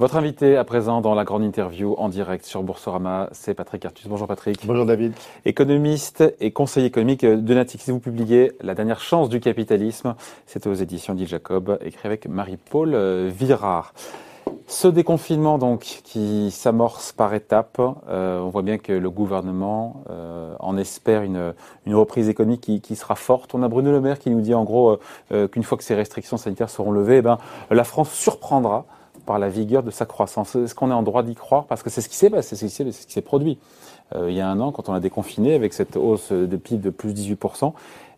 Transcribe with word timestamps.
Votre 0.00 0.16
invité 0.16 0.56
à 0.56 0.64
présent 0.64 1.02
dans 1.02 1.14
la 1.14 1.24
grande 1.24 1.42
interview 1.42 1.94
en 1.98 2.08
direct 2.08 2.46
sur 2.46 2.62
Boursorama, 2.62 3.28
c'est 3.32 3.52
Patrick 3.52 3.84
Artus. 3.84 4.08
Bonjour 4.08 4.26
Patrick. 4.26 4.66
Bonjour 4.66 4.86
David. 4.86 5.12
Économiste 5.44 6.24
et 6.40 6.52
conseiller 6.52 6.86
économique 6.86 7.26
de 7.26 7.54
Natixis. 7.54 7.90
Vous 7.90 8.00
publiez 8.00 8.52
La 8.62 8.74
dernière 8.74 9.00
chance 9.00 9.28
du 9.28 9.40
capitalisme. 9.40 10.14
C'est 10.46 10.66
aux 10.66 10.72
éditions 10.72 11.12
d'Il 11.12 11.28
Jacob, 11.28 11.78
écrit 11.84 12.08
avec 12.08 12.26
Marie-Paul 12.26 12.96
Virard. 13.26 13.92
Ce 14.66 14.88
déconfinement 14.88 15.58
donc 15.58 15.80
qui 15.80 16.50
s'amorce 16.50 17.12
par 17.12 17.34
étapes, 17.34 17.82
euh, 18.08 18.40
on 18.40 18.48
voit 18.48 18.62
bien 18.62 18.78
que 18.78 18.94
le 18.94 19.10
gouvernement 19.10 20.02
euh, 20.08 20.54
en 20.60 20.78
espère 20.78 21.20
une, 21.24 21.52
une 21.84 21.94
reprise 21.94 22.30
économique 22.30 22.62
qui, 22.62 22.80
qui, 22.80 22.96
sera 22.96 23.16
forte. 23.16 23.54
On 23.54 23.62
a 23.62 23.68
Bruno 23.68 23.90
Le 23.90 24.00
Maire 24.00 24.18
qui 24.18 24.30
nous 24.30 24.40
dit 24.40 24.54
en 24.54 24.64
gros 24.64 24.98
euh, 25.30 25.46
qu'une 25.46 25.62
fois 25.62 25.76
que 25.76 25.84
ces 25.84 25.94
restrictions 25.94 26.38
sanitaires 26.38 26.70
seront 26.70 26.90
levées, 26.90 27.18
eh 27.18 27.22
ben, 27.22 27.36
la 27.70 27.84
France 27.84 28.10
surprendra 28.10 28.86
par 29.30 29.38
la 29.38 29.48
vigueur 29.48 29.84
de 29.84 29.92
sa 29.92 30.06
croissance. 30.06 30.56
Est-ce 30.56 30.74
qu'on 30.74 30.90
est 30.90 30.92
en 30.92 31.04
droit 31.04 31.22
d'y 31.22 31.36
croire? 31.36 31.66
Parce 31.66 31.84
que 31.84 31.88
c'est 31.88 32.00
ce 32.00 32.08
qui 32.08 32.16
s'est 32.16 32.30
passé, 32.30 32.56
c'est 32.56 32.68
ce 32.68 33.06
qui 33.06 33.12
s'est 33.12 33.20
produit. 33.20 33.60
Euh, 34.16 34.28
il 34.28 34.36
y 34.36 34.40
a 34.40 34.48
un 34.48 34.58
an, 34.58 34.72
quand 34.72 34.88
on 34.88 34.92
a 34.92 34.98
déconfiné 34.98 35.54
avec 35.54 35.72
cette 35.72 35.96
hausse 35.96 36.32
de 36.32 36.56
PIB 36.56 36.82
de 36.82 36.90
plus 36.90 37.14
18%. 37.14 37.72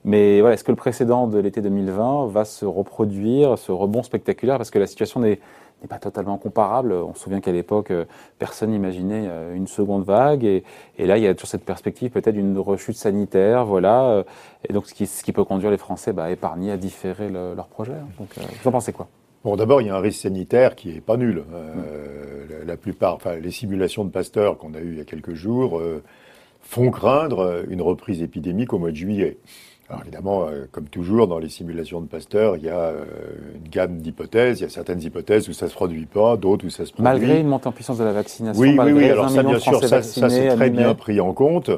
Mais 0.06 0.38
est-ce 0.38 0.64
que 0.64 0.72
le 0.72 0.76
précédent 0.76 1.26
de 1.26 1.38
l'été 1.38 1.60
2020 1.60 2.28
va 2.28 2.46
se 2.46 2.64
reproduire, 2.64 3.58
ce 3.58 3.72
rebond 3.72 4.02
spectaculaire? 4.02 4.56
Parce 4.56 4.70
que 4.70 4.78
la 4.78 4.86
situation 4.86 5.20
n'est 5.20 5.38
pas 5.86 5.98
totalement 5.98 6.38
comparable. 6.38 6.94
On 6.94 7.12
se 7.12 7.20
souvient 7.20 7.42
qu'à 7.42 7.52
l'époque, 7.52 7.90
euh, 7.90 8.06
personne 8.38 8.70
n'imaginait 8.70 9.26
euh, 9.28 9.54
une 9.54 9.66
seconde 9.66 10.04
vague. 10.04 10.44
Et, 10.44 10.64
là, 10.96 11.18
il 11.18 11.24
y 11.24 11.26
a 11.26 11.34
toujours 11.34 11.50
cette 11.50 11.66
perspective 11.66 12.10
peut-être 12.10 12.36
d'une 12.36 12.58
rechute 12.58 12.96
sanitaire. 12.96 13.66
Voilà. 13.66 14.24
Et 14.66 14.72
donc, 14.72 14.86
ce 14.86 14.94
qui, 15.22 15.32
peut 15.32 15.44
conduire 15.44 15.70
les 15.70 15.76
Français 15.76 16.14
bah, 16.14 16.24
à 16.24 16.30
épargner, 16.30 16.72
à 16.72 16.78
différer 16.78 17.28
le, 17.28 17.52
leur 17.54 17.66
projet. 17.66 17.92
Vous 18.18 18.68
en 18.68 18.72
pensez 18.72 18.94
quoi? 18.94 19.08
Bon, 19.44 19.56
d'abord, 19.56 19.80
il 19.80 19.88
y 19.88 19.90
a 19.90 19.96
un 19.96 20.00
risque 20.00 20.20
sanitaire 20.20 20.76
qui 20.76 20.90
est 20.90 21.00
pas 21.00 21.16
nul. 21.16 21.42
Euh, 21.52 22.64
la, 22.64 22.76
plupart, 22.76 23.16
enfin, 23.16 23.34
les 23.36 23.50
simulations 23.50 24.04
de 24.04 24.10
Pasteur 24.10 24.56
qu'on 24.56 24.72
a 24.74 24.78
eues 24.78 24.92
il 24.92 24.98
y 24.98 25.00
a 25.00 25.04
quelques 25.04 25.34
jours 25.34 25.80
euh, 25.80 26.00
font 26.60 26.92
craindre 26.92 27.64
une 27.68 27.82
reprise 27.82 28.22
épidémique 28.22 28.72
au 28.72 28.78
mois 28.78 28.92
de 28.92 28.96
juillet. 28.96 29.38
Alors 29.92 30.04
évidemment, 30.04 30.46
euh, 30.46 30.64
comme 30.72 30.86
toujours 30.86 31.28
dans 31.28 31.38
les 31.38 31.50
simulations 31.50 32.00
de 32.00 32.06
Pasteur, 32.06 32.56
il 32.56 32.64
y 32.64 32.70
a 32.70 32.78
euh, 32.78 33.04
une 33.56 33.68
gamme 33.68 33.98
d'hypothèses. 33.98 34.60
Il 34.60 34.62
y 34.62 34.66
a 34.66 34.70
certaines 34.70 35.02
hypothèses 35.02 35.50
où 35.50 35.52
ça 35.52 35.68
se 35.68 35.74
produit 35.74 36.06
pas, 36.06 36.38
d'autres 36.38 36.64
où 36.64 36.70
ça 36.70 36.86
se 36.86 36.92
produit. 36.92 37.04
Malgré 37.04 37.40
une 37.40 37.48
montée 37.48 37.68
en 37.68 37.72
puissance 37.72 37.98
de 37.98 38.04
la 38.04 38.12
vaccination. 38.12 38.58
Oui, 38.58 38.74
oui, 38.78 38.92
oui. 38.92 39.10
Alors 39.10 39.28
ça, 39.28 39.42
bien 39.42 39.58
sûr, 39.58 39.78
ça, 39.80 40.02
ça 40.02 40.30
c'est 40.30 40.48
très 40.48 40.70
bien 40.70 40.94
pris 40.94 41.20
en 41.20 41.34
compte. 41.34 41.70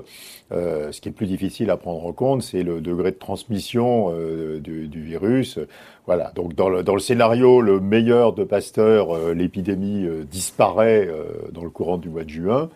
Euh, 0.52 0.92
ce 0.92 1.00
qui 1.00 1.08
est 1.08 1.12
plus 1.12 1.26
difficile 1.26 1.70
à 1.70 1.76
prendre 1.76 2.04
en 2.06 2.12
compte, 2.12 2.42
c'est 2.42 2.62
le 2.62 2.80
degré 2.80 3.10
de 3.10 3.16
transmission 3.16 4.12
euh, 4.12 4.60
du, 4.60 4.88
du, 4.88 5.02
virus. 5.02 5.58
Voilà. 6.06 6.32
Donc 6.34 6.54
dans 6.54 6.68
le, 6.68 6.82
dans 6.82 6.94
le, 6.94 7.00
scénario 7.00 7.60
le 7.60 7.80
meilleur 7.80 8.34
de 8.34 8.44
Pasteur, 8.44 9.16
euh, 9.16 9.32
l'épidémie 9.32 10.06
disparaît 10.30 11.08
dans 11.52 11.64
le 11.64 11.70
courant 11.70 11.96
du 11.96 12.08
mois 12.08 12.24
de 12.24 12.30
juin. 12.30 12.68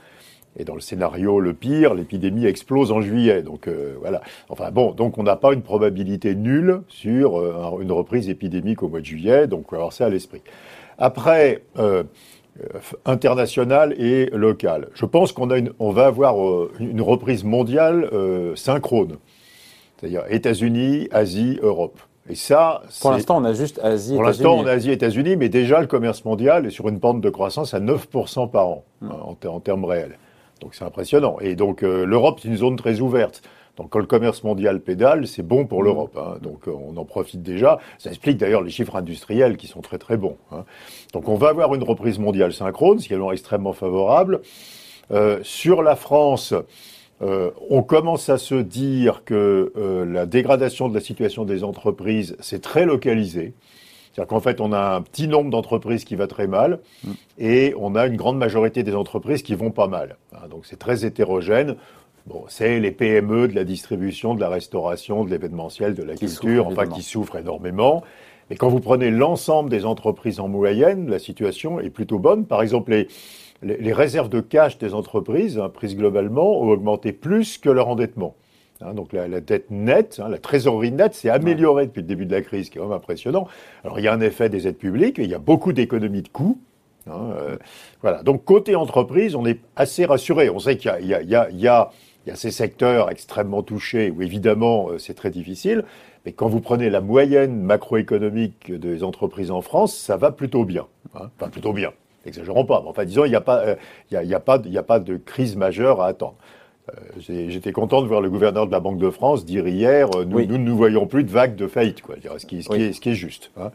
Et 0.59 0.65
dans 0.65 0.75
le 0.75 0.81
scénario 0.81 1.39
le 1.41 1.55
pire, 1.55 1.95
l'épidémie 1.95 2.45
explose 2.45 2.91
en 2.91 3.01
juillet. 3.01 3.43
Donc 3.43 3.69
euh, 3.69 3.95
voilà. 4.01 4.21
Enfin 4.49 4.71
bon, 4.71 4.93
donc 4.93 5.17
on 5.17 5.23
n'a 5.23 5.37
pas 5.37 5.53
une 5.53 5.63
probabilité 5.63 6.35
nulle 6.35 6.83
sur 6.89 7.39
euh, 7.39 7.79
une 7.81 7.93
reprise 7.93 8.29
épidémique 8.29 8.83
au 8.83 8.89
mois 8.89 9.01
de 9.01 9.05
juillet. 9.05 9.47
Donc 9.47 9.73
on 9.73 9.77
va 9.77 9.79
avoir 9.79 9.93
ça 9.93 10.07
à 10.07 10.09
l'esprit. 10.09 10.43
Après, 10.99 11.63
euh, 11.79 12.03
international 13.05 13.95
et 14.01 14.31
local. 14.33 14.89
Je 14.95 15.07
pense 15.07 15.31
qu'on 15.31 15.51
a 15.51 15.59
une, 15.59 15.71
on 15.79 15.93
va 15.93 16.07
avoir 16.07 16.35
une 16.81 17.01
reprise 17.01 17.45
mondiale 17.45 18.11
synchrone. 18.57 19.19
C'est-à-dire 19.97 20.25
États-Unis, 20.29 21.07
Asie, 21.13 21.61
Europe. 21.63 22.01
Et 22.29 22.35
ça, 22.35 22.83
pour 23.01 23.13
l'instant, 23.13 23.39
on 23.39 23.45
a 23.45 23.53
juste 23.53 23.79
Asie. 23.79 24.15
Pour 24.15 24.25
l'instant, 24.25 24.57
on 24.57 24.67
a 24.67 24.73
Asie, 24.73 24.91
États-Unis, 24.91 25.37
mais 25.37 25.49
déjà 25.49 25.81
le 25.81 25.87
commerce 25.87 26.25
mondial 26.25 26.67
est 26.67 26.71
sur 26.71 26.89
une 26.89 26.99
pente 26.99 27.21
de 27.21 27.31
croissance 27.31 27.75
à 27.75 27.81
9% 27.81 28.51
par 28.51 28.67
an 28.67 28.85
hmm. 29.03 29.11
en, 29.13 29.39
en 29.49 29.61
termes 29.61 29.85
réels. 29.85 30.19
Donc 30.61 30.75
c'est 30.75 30.85
impressionnant. 30.85 31.39
Et 31.41 31.55
donc 31.55 31.83
euh, 31.83 32.05
l'Europe, 32.05 32.41
c'est 32.43 32.49
une 32.49 32.57
zone 32.57 32.77
très 32.77 33.01
ouverte. 33.01 33.43
Donc 33.77 33.91
quand 33.91 34.01
le 34.01 34.07
commerce 34.07 34.43
mondial 34.43 34.81
pédale, 34.81 35.27
c'est 35.27 35.43
bon 35.43 35.67
pour 35.67 35.83
l'Europe. 35.83 36.17
Hein. 36.19 36.39
Donc 36.43 36.67
euh, 36.67 36.73
on 36.73 36.97
en 36.97 37.05
profite 37.05 37.43
déjà. 37.43 37.79
Ça 37.99 38.11
explique 38.11 38.37
d'ailleurs 38.37 38.63
les 38.63 38.71
chiffres 38.71 38.97
industriels 38.97 39.57
qui 39.57 39.67
sont 39.67 39.81
très 39.81 39.99
très 39.99 40.17
bons. 40.17 40.37
Hein. 40.51 40.65
Donc 41.13 41.29
on 41.29 41.37
va 41.37 41.49
avoir 41.49 41.75
une 41.75 41.85
reprise 41.85 42.19
mondiale 42.19 42.53
synchrone, 42.53 42.99
ce 42.99 43.09
qui 43.09 43.15
est 43.15 43.33
extrêmement 43.33 43.73
favorable. 43.73 44.41
Euh, 45.11 45.39
sur 45.43 45.83
la 45.83 45.97
France, 45.97 46.55
euh, 47.21 47.51
on 47.69 47.83
commence 47.83 48.29
à 48.29 48.39
se 48.39 48.55
dire 48.55 49.23
que 49.25 49.73
euh, 49.77 50.05
la 50.05 50.27
dégradation 50.27 50.89
de 50.89 50.95
la 50.95 51.01
situation 51.01 51.45
des 51.45 51.65
entreprises, 51.65 52.37
c'est 52.41 52.63
très 52.63 52.85
localisé. 52.85 53.55
C'est-à-dire 54.19 54.31
qu'en 54.31 54.41
fait, 54.41 54.61
on 54.61 54.73
a 54.73 54.97
un 54.97 55.01
petit 55.01 55.29
nombre 55.29 55.49
d'entreprises 55.49 56.05
qui 56.05 56.17
va 56.17 56.27
très 56.27 56.49
mal 56.49 56.81
mm. 57.05 57.11
et 57.39 57.73
on 57.79 57.95
a 57.95 58.05
une 58.07 58.17
grande 58.17 58.37
majorité 58.37 58.83
des 58.83 58.97
entreprises 58.97 59.45
qui 59.45 59.55
vont 59.55 59.71
pas 59.71 59.87
mal. 59.87 60.17
Hein, 60.33 60.49
donc 60.51 60.67
c'est 60.67 60.79
très 60.79 61.05
hétérogène. 61.05 61.77
Bon, 62.27 62.43
c'est 62.49 62.81
les 62.81 62.91
PME 62.91 63.47
de 63.47 63.55
la 63.55 63.63
distribution, 63.63 64.35
de 64.35 64.41
la 64.41 64.49
restauration, 64.49 65.25
de 65.25 65.31
l'événementiel, 65.31 65.95
de 65.95 66.03
la 66.03 66.17
culture, 66.17 66.67
enfin 66.67 66.87
qui 66.87 67.03
souffrent 67.03 67.37
énormément. 67.37 68.03
Mais 68.51 68.57
quand 68.57 68.69
vous 68.69 68.81
prenez 68.81 69.13
l'ensemble 69.13 69.71
des 69.71 69.85
entreprises 69.85 70.41
en 70.41 70.49
moyenne, 70.49 71.09
la 71.09 71.21
situation 71.21 71.79
est 71.79 71.91
plutôt 71.91 72.19
bonne. 72.19 72.45
Par 72.45 72.61
exemple, 72.61 72.91
les, 72.91 73.07
les, 73.63 73.93
réserves 73.93 74.31
de 74.31 74.41
cash 74.41 74.79
des 74.79 74.95
entreprises, 74.95 75.61
hein, 75.61 75.69
prises 75.69 75.97
globalement, 75.97 76.61
ont 76.61 76.71
augmenté 76.71 77.13
plus 77.13 77.57
que 77.57 77.71
leur 77.71 77.87
endettement. 77.87 78.35
Hein, 78.81 78.95
donc 78.95 79.13
la, 79.13 79.27
la, 79.27 79.41
dette 79.41 79.71
nette, 79.71 80.21
hein, 80.23 80.29
la 80.29 80.39
trésorerie 80.39 80.93
nette 80.93 81.15
s'est 81.15 81.31
améliorée 81.31 81.87
depuis 81.87 82.03
le 82.03 82.07
début 82.07 82.27
de 82.27 82.35
la 82.35 82.43
crise, 82.43 82.67
ce 82.67 82.71
qui 82.71 82.79
est 82.79 82.81
vraiment 82.81 82.97
impressionnant. 82.97 83.49
Alors 83.83 83.99
il 83.99 84.05
y 84.05 84.09
a 84.09 84.13
un 84.13 84.21
effet 84.21 84.49
des 84.49 84.69
aides 84.69 84.79
publiques, 84.79 85.17
il 85.19 85.29
y 85.29 85.35
a 85.35 85.39
beaucoup 85.39 85.73
d'économies 85.73 86.23
de 86.23 86.29
coûts. 86.29 86.61
Hein, 87.09 87.33
euh, 87.37 87.57
voilà. 88.03 88.23
Donc 88.23 88.45
côté 88.45 88.77
entreprise, 88.77 89.35
on 89.35 89.47
est 89.47 89.61
assez 89.75 90.05
rassuré. 90.05 90.49
On 90.51 90.59
sait 90.59 90.77
qu'il 90.77 90.93
y, 91.01 91.07
y, 91.07 91.35
y, 91.35 91.61
y 91.61 91.67
a, 91.67 91.91
ces 92.35 92.51
secteurs 92.51 93.11
extrêmement 93.11 93.63
touchés 93.63 94.11
où 94.11 94.23
évidemment 94.23 94.91
euh, 94.91 94.99
c'est 94.99 95.15
très 95.15 95.31
difficile. 95.31 95.85
Mais 96.25 96.33
quand 96.33 96.49
vous 96.49 96.61
prenez 96.61 96.91
la 96.91 97.01
moyenne 97.01 97.61
macroéconomique 97.61 98.71
des 98.73 99.03
entreprises 99.03 99.51
en 99.51 99.63
France, 99.63 99.97
ça 99.97 100.17
va 100.17 100.31
plutôt 100.31 100.65
bien. 100.65 100.87
Hein, 101.15 101.31
enfin 101.37 101.49
plutôt 101.49 101.73
bien. 101.73 101.93
Exagérons 102.27 102.65
pas. 102.65 102.83
Enfin 102.87 103.05
disons, 103.05 103.25
il 103.25 103.31
n'y 103.31 103.37
a 103.37 103.41
pas, 103.41 103.61
euh, 103.61 103.75
il 104.11 104.23
y 104.23 104.35
a, 104.35 104.41
pas, 104.41 104.61
il 104.65 104.77
a 104.77 104.83
pas 104.83 105.01
de 105.01 105.17
crise 105.17 105.57
majeure 105.57 106.01
à 106.01 106.09
attendre. 106.09 106.37
Euh, 106.89 107.49
j'étais 107.51 107.73
content 107.73 108.03
de 108.03 108.07
voir 108.07 108.21
le 108.21 108.31
gouverneur 108.31 108.67
de 108.67 108.73
la 108.73 108.81
Banque 108.81 108.99
de 108.99 109.11
France 109.11 109.45
dire 109.45 109.67
hier, 109.67 110.09
euh, 110.15 110.25
nous, 110.25 110.45
nous 110.47 110.59
ne 110.59 110.71
voyons 110.71 111.07
plus 111.07 111.25
de 111.25 111.31
vagues 111.31 111.57
de 111.57 111.67
faillite, 111.67 112.03
quoi, 112.03 112.17
ce 112.39 112.47
qui, 112.47 112.63
ce 112.63 112.69
qui, 112.69 112.83
est, 112.83 112.93
ce 112.93 113.01
qui 113.01 113.11
est, 113.11 113.15
juste. 113.15 113.51
Hein. 113.59 113.71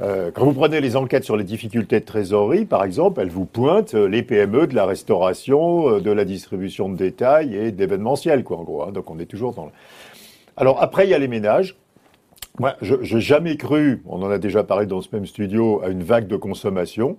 Euh, 0.00 0.30
quand 0.32 0.44
vous 0.44 0.52
prenez 0.52 0.80
les 0.80 0.96
enquêtes 0.96 1.24
sur 1.24 1.36
les 1.36 1.44
difficultés 1.44 2.00
de 2.00 2.04
trésorerie, 2.04 2.64
par 2.64 2.84
exemple, 2.84 3.20
elles 3.20 3.30
vous 3.30 3.44
pointent 3.44 3.94
les 3.94 4.22
PME 4.22 4.66
de 4.66 4.74
la 4.74 4.86
restauration, 4.86 6.00
de 6.00 6.10
la 6.10 6.24
distribution 6.24 6.88
de 6.88 6.96
détail 6.96 7.54
et 7.54 7.70
d'événementiel, 7.70 8.42
quoi, 8.42 8.58
en 8.58 8.64
gros. 8.64 8.82
Hein. 8.82 8.92
Donc 8.92 9.10
on 9.10 9.18
est 9.20 9.26
toujours 9.26 9.54
dans. 9.54 9.66
Le... 9.66 9.72
Alors 10.56 10.82
après, 10.82 11.06
il 11.06 11.10
y 11.10 11.14
a 11.14 11.18
les 11.18 11.28
ménages. 11.28 11.76
Moi, 12.60 12.76
je 12.82 12.94
n'ai 12.94 13.20
jamais 13.20 13.56
cru, 13.56 14.00
on 14.06 14.22
en 14.22 14.30
a 14.30 14.38
déjà 14.38 14.62
parlé 14.62 14.86
dans 14.86 15.00
ce 15.00 15.08
même 15.12 15.26
studio, 15.26 15.82
à 15.82 15.88
une 15.88 16.04
vague 16.04 16.28
de 16.28 16.36
consommation. 16.36 17.16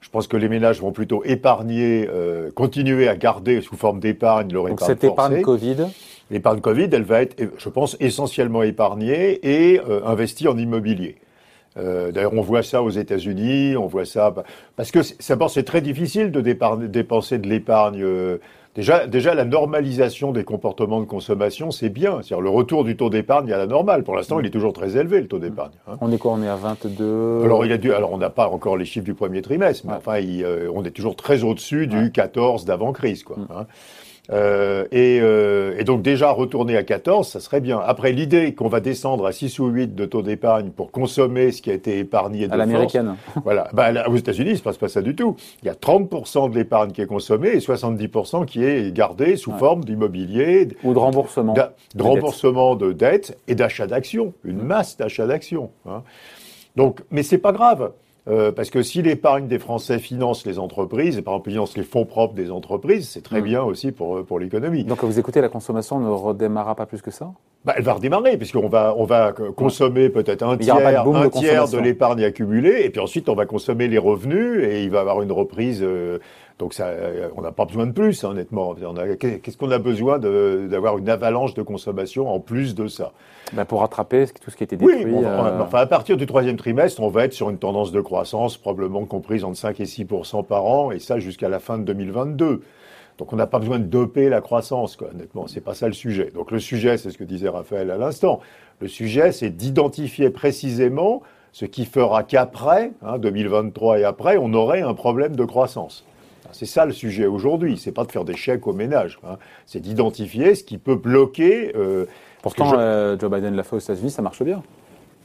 Je 0.00 0.08
pense 0.10 0.26
que 0.26 0.36
les 0.36 0.48
ménages 0.48 0.80
vont 0.80 0.90
plutôt 0.90 1.22
épargner, 1.22 2.08
euh, 2.12 2.50
continuer 2.50 3.06
à 3.06 3.14
garder 3.14 3.60
sous 3.60 3.76
forme 3.76 4.00
d'épargne 4.00 4.52
leur 4.52 4.64
Donc 4.64 4.78
épargne 4.78 4.88
cette 4.88 5.04
épargne 5.04 5.42
Covid 5.42 5.76
L'épargne 6.32 6.60
Covid, 6.60 6.88
elle 6.90 7.04
va 7.04 7.22
être, 7.22 7.40
je 7.56 7.68
pense, 7.68 7.96
essentiellement 8.00 8.64
épargnée 8.64 9.38
et 9.44 9.80
euh, 9.88 10.04
investie 10.04 10.48
en 10.48 10.58
immobilier. 10.58 11.14
Euh, 11.76 12.10
D'ailleurs, 12.10 12.32
on 12.34 12.40
voit 12.40 12.64
ça 12.64 12.82
aux 12.82 12.90
États-Unis, 12.90 13.76
on 13.76 13.86
voit 13.86 14.06
ça 14.06 14.34
parce 14.74 14.90
que 14.90 15.02
c'est 15.02 15.64
très 15.64 15.80
difficile 15.80 16.32
de 16.32 16.40
dépenser 16.40 17.38
de 17.38 17.48
l'épargne. 17.48 18.04
Déjà, 18.76 19.06
déjà, 19.06 19.34
la 19.34 19.46
normalisation 19.46 20.32
des 20.32 20.44
comportements 20.44 21.00
de 21.00 21.06
consommation, 21.06 21.70
c'est 21.70 21.88
bien. 21.88 22.20
C'est-à-dire 22.20 22.42
le 22.42 22.50
retour 22.50 22.84
du 22.84 22.94
taux 22.94 23.08
d'épargne 23.08 23.50
à 23.50 23.56
la 23.56 23.66
normale. 23.66 24.04
Pour 24.04 24.14
l'instant, 24.14 24.38
il 24.38 24.44
est 24.44 24.50
toujours 24.50 24.74
très 24.74 24.98
élevé, 24.98 25.22
le 25.22 25.28
taux 25.28 25.38
d'épargne. 25.38 25.72
Hein. 25.88 25.96
On 26.02 26.12
est 26.12 26.18
quoi? 26.18 26.32
On 26.32 26.42
est 26.42 26.48
à 26.48 26.56
22 26.56 27.40
Alors, 27.42 27.64
il 27.64 27.72
a 27.72 27.78
dû, 27.78 27.94
alors 27.94 28.12
on 28.12 28.18
n'a 28.18 28.28
pas 28.28 28.48
encore 28.48 28.76
les 28.76 28.84
chiffres 28.84 29.06
du 29.06 29.14
premier 29.14 29.40
trimestre, 29.40 29.86
mais 29.86 29.94
enfin, 29.94 30.20
euh, 30.20 30.70
on 30.74 30.84
est 30.84 30.90
toujours 30.90 31.16
très 31.16 31.42
au-dessus 31.42 31.86
du 31.86 32.12
14 32.12 32.66
d'avant-crise. 32.66 33.24
quoi. 33.24 33.36
Mm. 33.38 33.46
Hein. 33.50 33.66
Euh, 34.32 34.86
et, 34.90 35.20
euh, 35.20 35.76
et, 35.78 35.84
donc 35.84 36.02
déjà 36.02 36.30
retourner 36.30 36.76
à 36.76 36.82
14, 36.82 37.28
ça 37.28 37.40
serait 37.40 37.60
bien. 37.60 37.78
Après 37.78 38.12
l'idée 38.12 38.54
qu'on 38.54 38.68
va 38.68 38.80
descendre 38.80 39.26
à 39.26 39.32
6 39.32 39.58
ou 39.58 39.66
8 39.66 39.94
de 39.94 40.04
taux 40.04 40.22
d'épargne 40.22 40.70
pour 40.70 40.90
consommer 40.90 41.52
ce 41.52 41.62
qui 41.62 41.70
a 41.70 41.74
été 41.74 41.98
épargné 41.98 42.48
de 42.48 42.52
à 42.52 42.56
l'américaine. 42.56 43.16
Voilà. 43.44 43.68
Bah, 43.72 43.90
aux 44.08 44.16
États-Unis, 44.16 44.50
il 44.50 44.58
se 44.58 44.62
passe 44.62 44.78
pas 44.78 44.88
ça 44.88 45.02
du 45.02 45.14
tout. 45.14 45.36
Il 45.62 45.66
y 45.66 45.68
a 45.68 45.74
30% 45.74 46.50
de 46.50 46.56
l'épargne 46.56 46.90
qui 46.90 47.00
est 47.00 47.06
consommée 47.06 47.50
et 47.50 47.58
70% 47.58 48.46
qui 48.46 48.64
est 48.64 48.92
gardée 48.92 49.36
sous 49.36 49.52
forme 49.52 49.84
d'immobilier 49.84 50.68
ou 50.82 50.94
de 50.94 50.98
remboursement, 50.98 51.54
de, 51.54 52.02
remboursement 52.02 52.74
de 52.74 52.92
dettes 52.92 53.38
et 53.46 53.54
d'achat 53.54 53.86
d'actions, 53.86 54.32
une 54.44 54.62
masse 54.62 54.96
d'achats 54.96 55.26
d'actions. 55.26 55.70
Hein. 55.88 56.02
Donc, 56.74 57.00
mais 57.10 57.22
c'est 57.22 57.38
pas 57.38 57.52
grave. 57.52 57.92
Euh, 58.28 58.50
parce 58.50 58.70
que 58.70 58.82
si 58.82 59.02
l'épargne 59.02 59.46
des 59.46 59.60
Français 59.60 59.98
finance 60.00 60.44
les 60.46 60.58
entreprises, 60.58 61.16
et 61.16 61.22
par 61.22 61.34
exemple 61.34 61.50
finance 61.50 61.76
les 61.76 61.84
fonds 61.84 62.04
propres 62.04 62.34
des 62.34 62.50
entreprises, 62.50 63.08
c'est 63.08 63.22
très 63.22 63.40
mmh. 63.40 63.44
bien 63.44 63.62
aussi 63.62 63.92
pour, 63.92 64.24
pour 64.24 64.40
l'économie. 64.40 64.82
Donc 64.84 64.98
quand 64.98 65.06
vous 65.06 65.18
écoutez, 65.18 65.40
la 65.40 65.48
consommation 65.48 66.00
ne 66.00 66.08
redémarrera 66.08 66.74
pas 66.74 66.86
plus 66.86 67.02
que 67.02 67.12
ça? 67.12 67.30
Bah, 67.64 67.74
elle 67.76 67.84
va 67.84 67.94
redémarrer, 67.94 68.36
puisqu'on 68.36 68.68
va, 68.68 68.94
on 68.96 69.04
va 69.04 69.32
consommer 69.32 70.08
peut-être 70.08 70.42
un 70.42 70.56
tiers, 70.56 70.76
un 70.76 71.28
tiers 71.30 71.68
de 71.68 71.78
l'épargne 71.78 72.24
accumulée, 72.24 72.82
et 72.84 72.90
puis 72.90 73.00
ensuite 73.00 73.28
on 73.28 73.34
va 73.34 73.46
consommer 73.46 73.88
les 73.88 73.98
revenus, 73.98 74.62
et 74.62 74.84
il 74.84 74.90
va 74.90 74.98
y 74.98 75.00
avoir 75.00 75.22
une 75.22 75.32
reprise. 75.32 75.80
Euh, 75.82 76.18
donc 76.58 76.72
ça, 76.72 76.86
euh, 76.86 77.28
on 77.36 77.42
n'a 77.42 77.52
pas 77.52 77.66
besoin 77.66 77.86
de 77.86 77.92
plus, 77.92 78.24
hein, 78.24 78.30
honnêtement. 78.30 78.74
Qu'est-ce 79.20 79.58
qu'on 79.58 79.70
a 79.70 79.78
besoin 79.78 80.18
d'avoir 80.18 80.96
une 80.96 81.08
avalanche 81.10 81.52
de 81.52 81.60
consommation 81.60 82.30
en 82.30 82.40
plus 82.40 82.74
de 82.74 82.88
ça? 82.88 83.12
Bah 83.52 83.66
Pour 83.66 83.80
rattraper 83.80 84.26
tout 84.42 84.50
ce 84.50 84.56
qui 84.56 84.64
était 84.64 84.76
détruit. 84.76 85.04
Oui, 85.04 85.24
euh, 85.24 85.60
enfin, 85.60 85.80
à 85.80 85.86
partir 85.86 86.16
du 86.16 86.24
troisième 86.24 86.56
trimestre, 86.56 87.02
on 87.02 87.08
va 87.08 87.24
être 87.26 87.34
sur 87.34 87.50
une 87.50 87.58
tendance 87.58 87.92
de 87.92 88.00
croissance 88.00 88.56
probablement 88.56 89.04
comprise 89.04 89.44
entre 89.44 89.58
5 89.58 89.80
et 89.80 89.84
6% 89.84 90.46
par 90.46 90.64
an, 90.64 90.92
et 90.92 90.98
ça 90.98 91.18
jusqu'à 91.18 91.50
la 91.50 91.58
fin 91.58 91.76
de 91.76 91.84
2022. 91.84 92.62
Donc 93.18 93.32
on 93.32 93.36
n'a 93.36 93.46
pas 93.46 93.58
besoin 93.58 93.78
de 93.78 93.84
doper 93.84 94.30
la 94.30 94.40
croissance, 94.40 94.96
quoi, 94.96 95.08
honnêtement. 95.10 95.46
C'est 95.48 95.60
pas 95.60 95.74
ça 95.74 95.88
le 95.88 95.94
sujet. 95.94 96.30
Donc 96.34 96.50
le 96.50 96.58
sujet, 96.58 96.96
c'est 96.96 97.10
ce 97.10 97.18
que 97.18 97.24
disait 97.24 97.50
Raphaël 97.50 97.90
à 97.90 97.98
l'instant. 97.98 98.40
Le 98.80 98.88
sujet, 98.88 99.30
c'est 99.32 99.50
d'identifier 99.50 100.30
précisément 100.30 101.22
ce 101.52 101.66
qui 101.66 101.84
fera 101.84 102.22
qu'après, 102.22 102.92
hein, 103.02 103.18
2023 103.18 104.00
et 104.00 104.04
après, 104.04 104.38
on 104.38 104.54
aurait 104.54 104.82
un 104.82 104.94
problème 104.94 105.36
de 105.36 105.44
croissance. 105.44 106.04
C'est 106.52 106.66
ça 106.66 106.86
le 106.86 106.92
sujet 106.92 107.26
aujourd'hui. 107.26 107.78
C'est 107.78 107.92
pas 107.92 108.04
de 108.04 108.12
faire 108.12 108.24
des 108.24 108.36
chèques 108.36 108.66
aux 108.66 108.72
ménages. 108.72 109.18
Hein. 109.24 109.36
C'est 109.66 109.80
d'identifier 109.80 110.54
ce 110.54 110.64
qui 110.64 110.78
peut 110.78 110.96
bloquer. 110.96 111.72
Euh, 111.76 112.06
Pourtant, 112.42 112.74
euh, 112.78 113.18
Joe 113.18 113.30
Biden 113.30 113.56
l'a 113.56 113.62
fait 113.62 113.76
aux 113.76 113.80
États-Unis, 113.80 114.10
ça 114.10 114.22
marche 114.22 114.42
bien. 114.42 114.62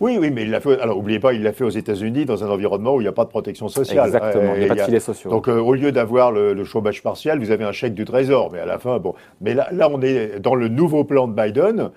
Oui, 0.01 0.17
oui, 0.19 0.31
mais 0.31 0.41
il 0.41 0.49
l'a 0.49 0.59
fait. 0.59 0.79
Alors, 0.81 0.97
n'oubliez 0.97 1.19
pas, 1.19 1.31
il 1.33 1.43
l'a 1.43 1.53
fait 1.53 1.63
aux 1.63 1.69
États-Unis 1.69 2.25
dans 2.25 2.43
un 2.43 2.49
environnement 2.49 2.95
où 2.95 3.01
il 3.01 3.03
n'y 3.03 3.07
a 3.07 3.13
pas 3.13 3.23
de 3.23 3.29
protection 3.29 3.67
sociale. 3.67 4.07
Exactement, 4.07 4.53
il 4.55 4.59
n'y 4.59 4.65
a 4.65 4.69
pas 4.69 4.75
de 4.75 4.81
filets 4.81 4.99
sociaux. 4.99 5.29
Donc, 5.29 5.47
euh, 5.47 5.59
au 5.59 5.75
lieu 5.75 5.91
d'avoir 5.91 6.31
le, 6.31 6.63
chômage 6.63 7.03
partiel, 7.03 7.37
vous 7.37 7.51
avez 7.51 7.63
un 7.63 7.71
chèque 7.71 7.93
du 7.93 8.03
Trésor. 8.03 8.51
Mais 8.51 8.59
à 8.59 8.65
la 8.65 8.79
fin, 8.79 8.97
bon. 8.97 9.13
Mais 9.41 9.53
là, 9.53 9.67
là 9.71 9.89
on 9.91 10.01
est 10.01 10.39
dans 10.39 10.55
le 10.55 10.67
nouveau 10.69 11.03
plan 11.03 11.27
de 11.27 11.33
Biden. 11.33 11.91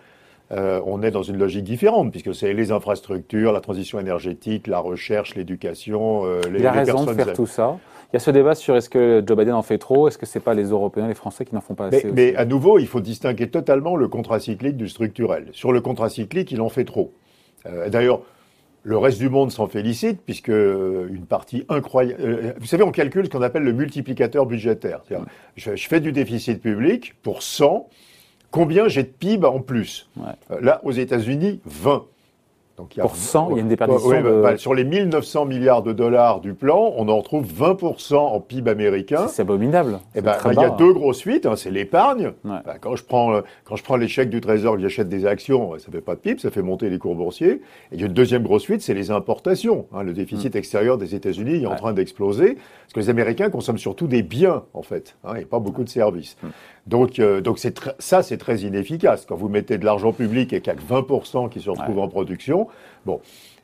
Euh, 0.53 0.81
on 0.85 1.03
est 1.03 1.11
dans 1.11 1.23
une 1.23 1.39
logique 1.39 1.65
différente, 1.65 2.11
puisque 2.11 2.35
c'est 2.35 2.53
les 2.53 2.71
infrastructures, 2.71 3.53
la 3.53 3.61
transition 3.61 3.99
énergétique, 3.99 4.67
la 4.67 4.79
recherche, 4.79 5.35
l'éducation, 5.35 6.27
euh, 6.27 6.43
les, 6.53 6.61
il 6.61 6.67
a 6.67 6.73
raison 6.73 7.07
de 7.07 7.13
faire 7.15 7.33
tout 7.33 7.47
ça. 7.47 7.79
Il 8.15 8.19
y 8.19 8.19
a 8.19 8.21
ce 8.21 8.31
débat 8.31 8.55
sur 8.55 8.77
est-ce 8.77 8.89
que 8.89 9.25
Joe 9.27 9.37
Biden 9.37 9.55
en 9.55 9.63
fait 9.63 9.77
trop, 9.77 10.07
est-ce 10.07 10.19
que 10.19 10.25
c'est 10.25 10.39
pas 10.39 10.55
les 10.55 10.67
Européens, 10.67 11.09
les 11.09 11.15
Français 11.15 11.45
qui 11.45 11.53
n'en 11.53 11.61
font 11.61 11.75
pas 11.75 11.87
assez 11.87 12.07
mais, 12.07 12.13
mais, 12.13 12.37
à 12.37 12.45
nouveau, 12.45 12.79
il 12.79 12.87
faut 12.87 13.01
distinguer 13.01 13.51
totalement 13.51 13.97
le 13.97 14.07
contrat 14.07 14.39
cyclique 14.39 14.77
du 14.77 14.89
structurel. 14.89 15.49
Sur 15.51 15.73
le 15.73 15.81
contrat 15.81 16.09
cyclique, 16.09 16.53
il 16.53 16.61
en 16.61 16.69
fait 16.69 16.85
trop. 16.85 17.13
D'ailleurs, 17.89 18.21
le 18.85 18.99
reste 18.99 19.19
du 19.19 19.29
monde 19.29 19.51
s'en 19.51 19.67
félicite 19.67 20.21
puisque 20.25 20.51
euh, 20.51 21.09
une 21.09 21.27
partie 21.27 21.65
incroyable. 21.69 22.23
Euh, 22.23 22.53
vous 22.59 22.67
savez, 22.67 22.85
on 22.85 22.93
calcule 22.93 23.25
ce 23.25 23.31
qu'on 23.31 23.43
appelle 23.43 23.65
le 23.65 23.73
multiplicateur 23.73 24.47
budgétaire. 24.47 25.03
Je, 25.57 25.75
je, 25.75 25.89
fais 25.89 26.01
du 26.01 26.13
déficit 26.13 26.63
public 26.63 27.15
pour 27.23 27.43
100. 27.43 27.89
Combien 28.53 28.87
j'ai 28.87 29.03
de 29.03 29.09
PIB 29.09 29.45
en 29.45 29.61
plus? 29.61 30.09
Euh, 30.21 30.61
Là, 30.61 30.81
aux 30.85 30.93
États-Unis, 30.93 31.61
20. 31.65 32.05
Donc, 32.77 32.97
il 32.97 32.99
y 32.99 33.01
a, 33.01 33.05
pour 33.05 33.15
100, 33.15 33.51
il 33.51 33.55
y 33.55 33.59
a 33.59 33.63
une 33.63 33.69
déperdition 33.69 34.21
de... 34.21 34.43
Bah, 34.43 34.57
sur 34.57 34.75
les 34.75 34.85
1900 34.85 35.45
milliards 35.45 35.83
de 35.83 35.93
dollars 35.93 36.41
du 36.41 36.55
plan, 36.55 36.93
on 36.97 37.09
en 37.09 37.19
retrouve 37.19 37.47
20% 37.47 38.17
en 38.17 38.41
PIB 38.41 38.69
américain. 38.69 39.29
C'est 39.29 39.43
abominable. 39.43 40.01
Et 40.15 40.19
eh 40.19 40.21
ben, 40.21 40.37
bah, 40.43 40.51
il 40.53 40.61
y 40.61 40.65
a 40.65 40.71
deux 40.71 40.93
grosses 40.93 41.21
fuites. 41.21 41.47
Hein, 41.47 41.55
c'est 41.57 41.71
l'épargne. 41.71 42.33
Bah, 42.43 42.63
quand 42.81 42.97
je 42.97 43.05
prends 43.05 43.43
quand 43.65 43.77
je 43.77 43.83
prends 43.83 43.97
les 43.97 44.09
chèques 44.09 44.31
du 44.31 44.41
Trésor, 44.41 44.79
j'achète 44.79 45.09
des 45.09 45.27
actions, 45.27 45.79
ça 45.79 45.91
fait 45.91 46.01
pas 46.01 46.15
de 46.15 46.21
PIB, 46.21 46.41
ça 46.41 46.51
fait 46.51 46.63
monter 46.63 46.91
les 46.91 46.99
cours 46.99 47.15
boursiers. 47.15 47.53
Et 47.53 47.61
il 47.93 48.01
y 48.01 48.03
a 48.03 48.07
une 48.07 48.13
deuxième 48.13 48.43
grosse 48.43 48.65
fuite, 48.65 48.83
c'est 48.83 48.95
les 48.95 49.11
importations. 49.11 49.87
Hein, 49.93 50.03
le 50.03 50.13
déficit 50.13 50.55
mm. 50.55 50.59
extérieur 50.59 50.99
des 50.99 51.15
États-Unis 51.15 51.63
est 51.63 51.67
en 51.67 51.77
train 51.77 51.93
d'exploser 51.93 52.55
parce 52.55 52.93
que 52.95 53.01
les 53.01 53.11
Américains 53.11 53.51
consomment 53.51 53.79
surtout 53.79 54.07
des 54.07 54.23
biens 54.23 54.65
en 54.75 54.83
fait, 54.83 55.17
hein, 55.25 55.37
et 55.37 55.45
pas 55.45 55.61
beaucoup 55.61 55.85
de 55.85 55.89
services. 55.89 56.37
Mm. 56.43 56.49
Donc, 56.87 57.19
euh, 57.19 57.41
donc 57.41 57.59
c'est 57.59 57.81
ça, 57.99 58.23
c'est 58.23 58.37
très 58.37 58.59
inefficace. 58.59 59.25
Quand 59.27 59.37
vous 59.37 59.49
mettez 59.49 59.79
de 59.79 59.85
l'argent 59.85 60.13
public 60.13 60.53
et 60.53 60.61
qu'il 60.61 60.73
n'y 60.73 60.79
a 60.79 60.83
que 60.83 60.87
20% 60.87 61.49
qui 61.49 61.61
se 61.61 61.71
retrouvent 61.71 61.99
en 61.99 62.09
production, 62.09 62.69
bon, 63.07 63.21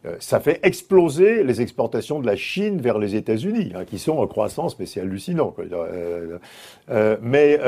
euh, 0.06 0.16
ça 0.20 0.40
fait 0.40 0.58
exploser 0.62 1.44
les 1.44 1.60
exportations 1.60 2.20
de 2.20 2.26
la 2.26 2.34
Chine 2.34 2.80
vers 2.80 2.98
les 2.98 3.16
États-Unis, 3.16 3.72
hein, 3.74 3.84
qui 3.84 3.98
sont 3.98 4.16
en 4.16 4.26
croissance, 4.26 4.78
mais 4.78 4.86
c'est 4.86 5.02
hallucinant. 5.02 5.50
Quoi. 5.50 5.64
Euh, 5.70 6.38
euh 6.88 7.18
mais 7.20 7.58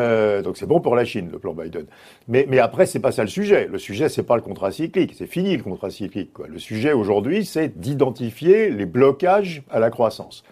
donc 0.43 0.56
c'est 0.56 0.66
bon 0.66 0.81
pour 0.81 0.96
la 0.96 1.04
Chine, 1.04 1.28
le 1.31 1.38
plan 1.38 1.52
Biden. 1.52 1.84
Mais, 2.28 2.46
mais 2.49 2.58
après, 2.58 2.87
c'est 2.87 3.00
pas 3.00 3.12
ça 3.12 3.22
le 3.22 3.28
sujet. 3.28 3.69
Le 3.70 3.78
sujet, 3.78 4.08
c'est 4.08 4.22
pas 4.22 4.37
le 4.37 4.43
contrat 4.43 4.72
cyclique. 4.72 5.14
C'est 5.19 5.26
fini 5.26 5.54
le 5.54 5.62
contrat 5.62 5.90
cyclique. 5.90 6.32
Quoi. 6.32 6.46
Le 6.49 6.58
sujet 6.58 6.94
aujourd'hui, 6.94 7.44
c'est 7.44 7.78
d'identifier 7.78 8.70
les 8.70 8.87
blocages 8.87 9.62
à 9.70 9.81
la 9.81 9.90
croissance. 9.90 10.44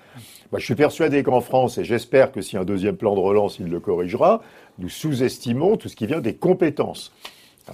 Je 0.58 0.64
suis 0.64 0.75
persuadé 0.75 1.23
qu'en 1.23 1.41
France, 1.41 1.79
et 1.79 1.85
j'espère 1.85 2.32
que 2.32 2.43
si 2.43 2.56
un 2.56 2.64
deuxième 2.64 2.97
plan 2.97 3.14
de 3.14 3.20
relance, 3.20 3.61
il 3.61 3.69
le 3.69 3.79
corrigera, 3.79 4.43
nous 4.79 4.88
sous-estimons 4.88 5.76
tout 5.76 5.88
ce 5.88 5.94
qui 5.94 6.06
vient 6.06 6.20
des 6.20 6.35
compétences. 6.35 7.12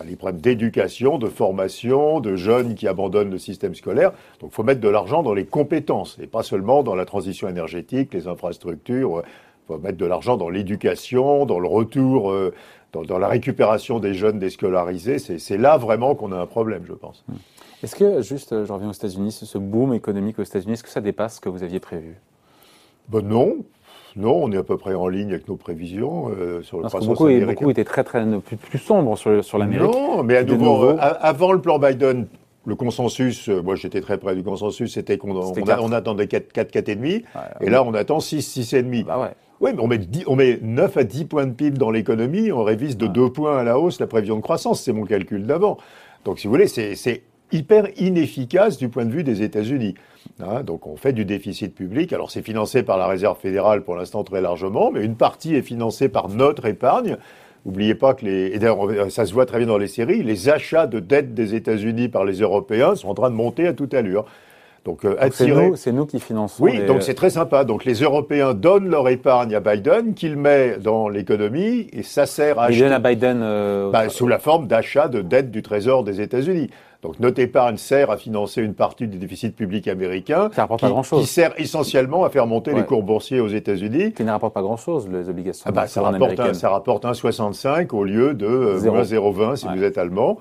les 0.04 0.14
problèmes 0.14 0.42
d'éducation, 0.42 1.16
de 1.16 1.28
formation, 1.28 2.20
de 2.20 2.36
jeunes 2.36 2.74
qui 2.74 2.86
abandonnent 2.86 3.30
le 3.30 3.38
système 3.38 3.74
scolaire. 3.74 4.12
Donc 4.40 4.50
il 4.52 4.54
faut 4.54 4.62
mettre 4.62 4.82
de 4.82 4.90
l'argent 4.90 5.22
dans 5.22 5.32
les 5.32 5.46
compétences 5.46 6.18
et 6.20 6.26
pas 6.26 6.42
seulement 6.42 6.82
dans 6.82 6.94
la 6.94 7.06
transition 7.06 7.48
énergétique, 7.48 8.12
les 8.12 8.28
infrastructures. 8.28 9.22
Il 9.24 9.66
faut 9.66 9.78
mettre 9.78 9.96
de 9.96 10.04
l'argent 10.04 10.36
dans 10.36 10.50
l'éducation, 10.50 11.46
dans 11.46 11.58
le 11.58 11.68
retour, 11.68 12.30
euh, 12.30 12.52
dans, 12.92 13.18
la 13.18 13.28
récupération 13.28 14.00
des 14.00 14.12
jeunes 14.12 14.38
déscolarisés. 14.38 15.18
C'est 15.18 15.56
là 15.58 15.78
vraiment 15.78 16.14
qu'on 16.14 16.30
a 16.30 16.36
un 16.36 16.46
problème, 16.46 16.84
je 16.86 16.92
pense. 16.92 17.24
Est-ce 17.82 17.96
que, 17.96 18.20
juste, 18.20 18.52
euh, 18.52 18.66
je 18.66 18.72
reviens 18.72 18.90
aux 18.90 18.92
États-Unis, 18.92 19.32
ce 19.32 19.58
boom 19.58 19.94
économique 19.94 20.38
aux 20.38 20.42
États-Unis, 20.42 20.74
est-ce 20.74 20.82
que 20.82 20.90
ça 20.90 21.00
dépasse 21.00 21.36
ce 21.36 21.40
que 21.40 21.48
vous 21.48 21.62
aviez 21.62 21.80
prévu? 21.80 22.16
Ben 23.08 23.22
Non, 23.22 23.56
non, 24.16 24.44
on 24.44 24.52
est 24.52 24.56
à 24.56 24.62
peu 24.62 24.78
près 24.78 24.94
en 24.94 25.08
ligne 25.08 25.30
avec 25.30 25.46
nos 25.46 25.56
prévisions 25.56 26.30
euh, 26.30 26.62
sur 26.62 26.78
le 26.78 26.82
Parce 26.82 26.94
croissance 26.94 27.18
beaucoup, 27.18 27.46
beaucoup 27.46 27.70
étaient 27.70 27.84
très, 27.84 28.02
très 28.02 28.24
plus, 28.40 28.56
plus 28.56 28.78
sombres 28.78 29.16
sur, 29.18 29.44
sur 29.44 29.58
l'Amérique. 29.58 29.92
Non, 29.92 30.22
mais 30.22 30.38
à 30.38 30.44
nouveau, 30.44 30.84
euh, 30.84 30.96
avant 30.98 31.52
le 31.52 31.60
plan 31.60 31.78
Biden, 31.78 32.26
le 32.64 32.74
consensus, 32.74 33.48
euh, 33.48 33.62
moi 33.62 33.76
j'étais 33.76 34.00
très 34.00 34.16
près 34.18 34.34
du 34.34 34.42
consensus, 34.42 34.94
c'était 34.94 35.18
qu'on 35.18 35.36
on, 35.36 35.92
attendait 35.92 36.26
4, 36.26 36.52
4, 36.52 36.72
4,5, 36.72 37.24
et 37.60 37.70
là 37.70 37.84
on 37.84 37.92
attend 37.92 38.20
6, 38.20 38.58
6,5. 38.58 39.04
Bah 39.04 39.20
ouais. 39.20 39.28
Oui, 39.60 39.70
mais 39.74 39.82
on 39.82 39.86
met, 39.86 40.00
on 40.26 40.36
met 40.36 40.58
9 40.60 40.96
à 40.96 41.04
10 41.04 41.24
points 41.26 41.46
de 41.46 41.52
PIB 41.52 41.78
dans 41.78 41.90
l'économie, 41.90 42.52
on 42.52 42.62
révise 42.62 42.96
de 42.96 43.06
2 43.06 43.30
points 43.30 43.58
à 43.58 43.64
la 43.64 43.78
hausse 43.78 44.00
la 44.00 44.06
prévision 44.06 44.36
de 44.36 44.42
croissance, 44.42 44.82
c'est 44.82 44.92
mon 44.92 45.04
calcul 45.04 45.46
d'avant. 45.46 45.78
Donc 46.24 46.38
si 46.38 46.46
vous 46.46 46.52
voulez, 46.52 46.66
c'est 46.66 47.22
hyper 47.52 47.88
inefficace 47.96 48.76
du 48.76 48.88
point 48.88 49.04
de 49.04 49.12
vue 49.12 49.24
des 49.24 49.42
États-Unis. 49.42 49.94
Hein, 50.40 50.62
donc 50.62 50.86
on 50.86 50.96
fait 50.96 51.12
du 51.12 51.24
déficit 51.24 51.74
public. 51.74 52.12
Alors 52.12 52.30
c'est 52.30 52.42
financé 52.42 52.82
par 52.82 52.98
la 52.98 53.06
Réserve 53.06 53.38
fédérale 53.38 53.82
pour 53.82 53.96
l'instant 53.96 54.24
très 54.24 54.40
largement, 54.40 54.90
mais 54.90 55.04
une 55.04 55.16
partie 55.16 55.54
est 55.54 55.62
financée 55.62 56.08
par 56.08 56.28
notre 56.28 56.66
épargne. 56.66 57.16
N'oubliez 57.64 57.94
pas 57.94 58.14
que 58.14 58.24
les, 58.24 58.46
et 58.54 58.58
d'ailleurs 58.58 59.10
ça 59.10 59.26
se 59.26 59.32
voit 59.32 59.46
très 59.46 59.58
bien 59.58 59.66
dans 59.66 59.78
les 59.78 59.88
séries, 59.88 60.22
les 60.22 60.48
achats 60.48 60.86
de 60.86 61.00
dettes 61.00 61.34
des 61.34 61.54
États-Unis 61.54 62.08
par 62.08 62.24
les 62.24 62.40
Européens 62.40 62.94
sont 62.94 63.08
en 63.08 63.14
train 63.14 63.30
de 63.30 63.34
monter 63.34 63.66
à 63.66 63.72
toute 63.72 63.94
allure. 63.94 64.24
Donc, 64.84 65.04
euh, 65.04 65.16
attirer... 65.18 65.72
c'est 65.74 65.90
nous, 65.90 66.06
qui 66.06 66.20
finançons. 66.20 66.62
Oui, 66.62 66.78
donc 66.86 67.02
c'est 67.02 67.14
très 67.14 67.30
sympa. 67.30 67.64
Donc 67.64 67.84
les 67.84 67.94
Européens 67.94 68.54
donnent 68.54 68.88
leur 68.88 69.08
épargne 69.08 69.52
à 69.52 69.58
Biden, 69.58 70.14
qu'il 70.14 70.36
met 70.36 70.76
dans 70.78 71.08
l'économie, 71.08 71.88
et 71.92 72.04
ça 72.04 72.24
sert 72.24 72.60
à. 72.60 72.70
Il 72.70 72.84
acheter... 72.84 72.94
à 72.94 72.98
Biden. 73.00 73.40
Euh, 73.42 73.90
bah, 73.90 74.08
sous 74.08 74.28
la 74.28 74.38
forme 74.38 74.68
d'achat 74.68 75.08
de 75.08 75.22
dettes 75.22 75.50
du 75.50 75.62
Trésor 75.62 76.04
des 76.04 76.20
États-Unis. 76.20 76.70
Donc 77.06 77.20
notre 77.20 77.40
épargne 77.40 77.76
sert 77.76 78.10
à 78.10 78.16
financer 78.16 78.62
une 78.62 78.74
partie 78.74 79.08
du 79.08 79.18
déficit 79.18 79.54
public 79.54 79.88
américain. 79.88 80.50
Ça 80.52 80.62
rapporte 80.62 80.80
qui, 80.80 80.86
pas 80.86 80.90
grand-chose. 80.90 81.22
Qui 81.22 81.26
sert 81.26 81.52
essentiellement 81.58 82.24
à 82.24 82.30
faire 82.30 82.46
monter 82.46 82.72
les 82.72 82.84
cours 82.84 83.02
boursiers 83.02 83.40
aux 83.40 83.48
États-Unis. 83.48 84.12
Qui 84.12 84.24
ne 84.24 84.30
rapporte 84.30 84.54
pas 84.54 84.62
grand-chose, 84.62 85.08
les 85.08 85.28
obligations. 85.28 85.64
Ah 85.66 85.72
bah, 85.72 85.86
ça, 85.86 86.02
rapporte 86.02 86.40
un, 86.40 86.54
ça 86.54 86.70
rapporte 86.70 87.04
1,65 87.04 87.94
au 87.94 88.04
lieu 88.04 88.34
de 88.34 88.46
euh, 88.46 88.78
0,20 88.78 89.56
si 89.56 89.66
vous 89.66 89.82
êtes 89.82 89.98
allemand. 89.98 90.38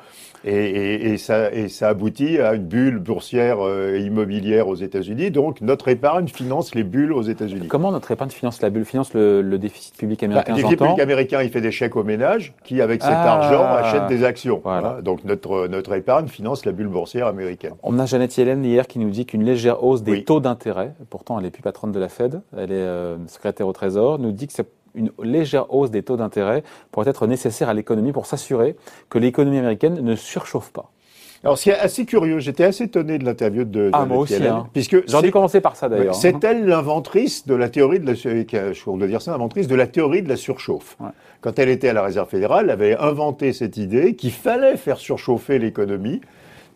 Et, 0.48 0.54
et, 0.54 1.14
et, 1.14 1.18
ça, 1.18 1.52
et 1.52 1.70
ça 1.70 1.90
aboutit 1.90 2.38
à 2.38 2.54
une 2.54 2.66
bulle 2.66 3.00
boursière 3.00 3.58
euh, 3.62 3.98
immobilière 3.98 4.68
aux 4.68 4.76
États-Unis. 4.76 5.32
Donc 5.32 5.60
notre 5.62 5.88
épargne 5.88 6.28
finance 6.28 6.76
les 6.76 6.84
bulles 6.84 7.14
aux 7.14 7.24
États-Unis. 7.24 7.68
Comment 7.68 7.92
notre 7.92 8.12
épargne 8.12 8.30
finance 8.30 8.62
la 8.62 8.70
bulle 8.70 8.86
Finance 8.86 9.16
le, 9.16 9.42
le 9.42 9.58
déficit 9.58 9.98
public 9.98 10.20
bah, 10.20 10.26
américain 10.26 10.52
bah, 10.52 10.58
Le 10.58 10.62
déficit 10.62 10.80
public 10.80 11.00
américain, 11.00 11.42
il 11.42 11.50
fait 11.50 11.62
des 11.62 11.72
chèques 11.72 11.96
aux 11.96 12.04
ménages 12.04 12.54
qui, 12.64 12.80
avec 12.80 13.02
cet 13.02 13.12
ah. 13.12 13.34
argent, 13.34 13.64
achètent 13.64 14.08
des 14.08 14.24
actions. 14.24 14.62
Voilà. 14.64 15.02
Donc 15.02 15.24
notre, 15.24 15.68
notre 15.68 15.94
épargne 15.94 16.28
finance 16.28 16.55
la 16.64 16.72
bulle 16.72 16.88
boursière 16.88 17.28
américaine. 17.28 17.74
On 17.84 18.00
a 18.00 18.06
Jeannette 18.06 18.38
Yellen 18.38 18.64
hier 18.64 18.88
qui 18.88 19.00
nous 19.00 19.10
dit 19.10 19.26
qu'une 19.26 19.44
légère 19.44 19.84
hausse 19.84 20.04
des 20.04 20.24
taux 20.24 20.40
d'intérêt, 20.40 20.94
pourtant 21.10 21.38
elle 21.38 21.44
n'est 21.44 21.52
plus 21.52 21.64
patronne 21.64 21.92
de 21.92 22.00
la 22.00 22.08
Fed, 22.08 22.42
elle 22.56 22.72
est 22.72 22.76
euh, 22.76 23.18
secrétaire 23.28 23.68
au 23.68 23.74
Trésor, 23.74 24.20
nous 24.20 24.32
dit 24.32 24.48
que 24.48 24.54
c'est 24.54 24.70
une 24.96 25.12
légère 25.22 25.74
hausse 25.74 25.92
des 25.92 26.04
taux 26.04 26.18
d'intérêt 26.18 26.64
pourrait 26.92 27.10
être 27.10 27.28
nécessaire 27.28 27.70
à 27.70 27.74
l'économie 27.74 28.14
pour 28.14 28.26
s'assurer 28.26 28.76
que 29.10 29.20
l'économie 29.20 29.58
américaine 29.58 30.00
ne 30.00 30.16
surchauffe 30.16 30.72
pas. 30.72 30.92
Alors, 31.46 31.60
ce 31.60 31.64
qui 31.64 31.70
est 31.70 31.78
assez 31.78 32.06
curieux, 32.06 32.40
j'étais 32.40 32.64
assez 32.64 32.86
étonné 32.86 33.20
de 33.20 33.24
l'interview 33.24 33.66
de 33.66 33.92
ah, 33.94 34.06
moi 34.06 34.18
aussi, 34.18 34.44
hein. 34.44 34.68
puisque 34.74 35.08
j'aurais 35.08 35.24
dû 35.24 35.32
commencer 35.32 35.62
par 35.62 35.76
ça 35.76 35.88
d'ailleurs. 35.88 36.16
C'est 36.16 36.44
elle 36.44 36.66
l'inventrice 36.66 37.46
de 37.46 37.54
la 37.54 37.70
théorie 37.70 38.00
de 38.00 38.08
la, 38.08 38.16
je 38.16 39.06
dire 39.06 39.22
ça, 39.22 39.32
l'inventrice 39.32 39.68
de 39.68 39.76
la 39.76 39.86
théorie 39.86 40.24
de 40.24 40.30
la 40.30 40.38
surchauffe. 40.38 40.98
Quand 41.42 41.60
elle 41.60 41.70
était 41.70 41.90
à 41.90 41.94
la 41.94 42.02
Réserve 42.02 42.28
fédérale, 42.28 42.66
elle 42.66 42.72
avait 42.72 42.98
inventé 42.98 43.54
cette 43.54 43.78
idée 43.78 44.16
qu'il 44.16 44.32
fallait 44.32 44.76
faire 44.76 44.98
surchauffer 44.98 45.60
l'économie 45.60 46.20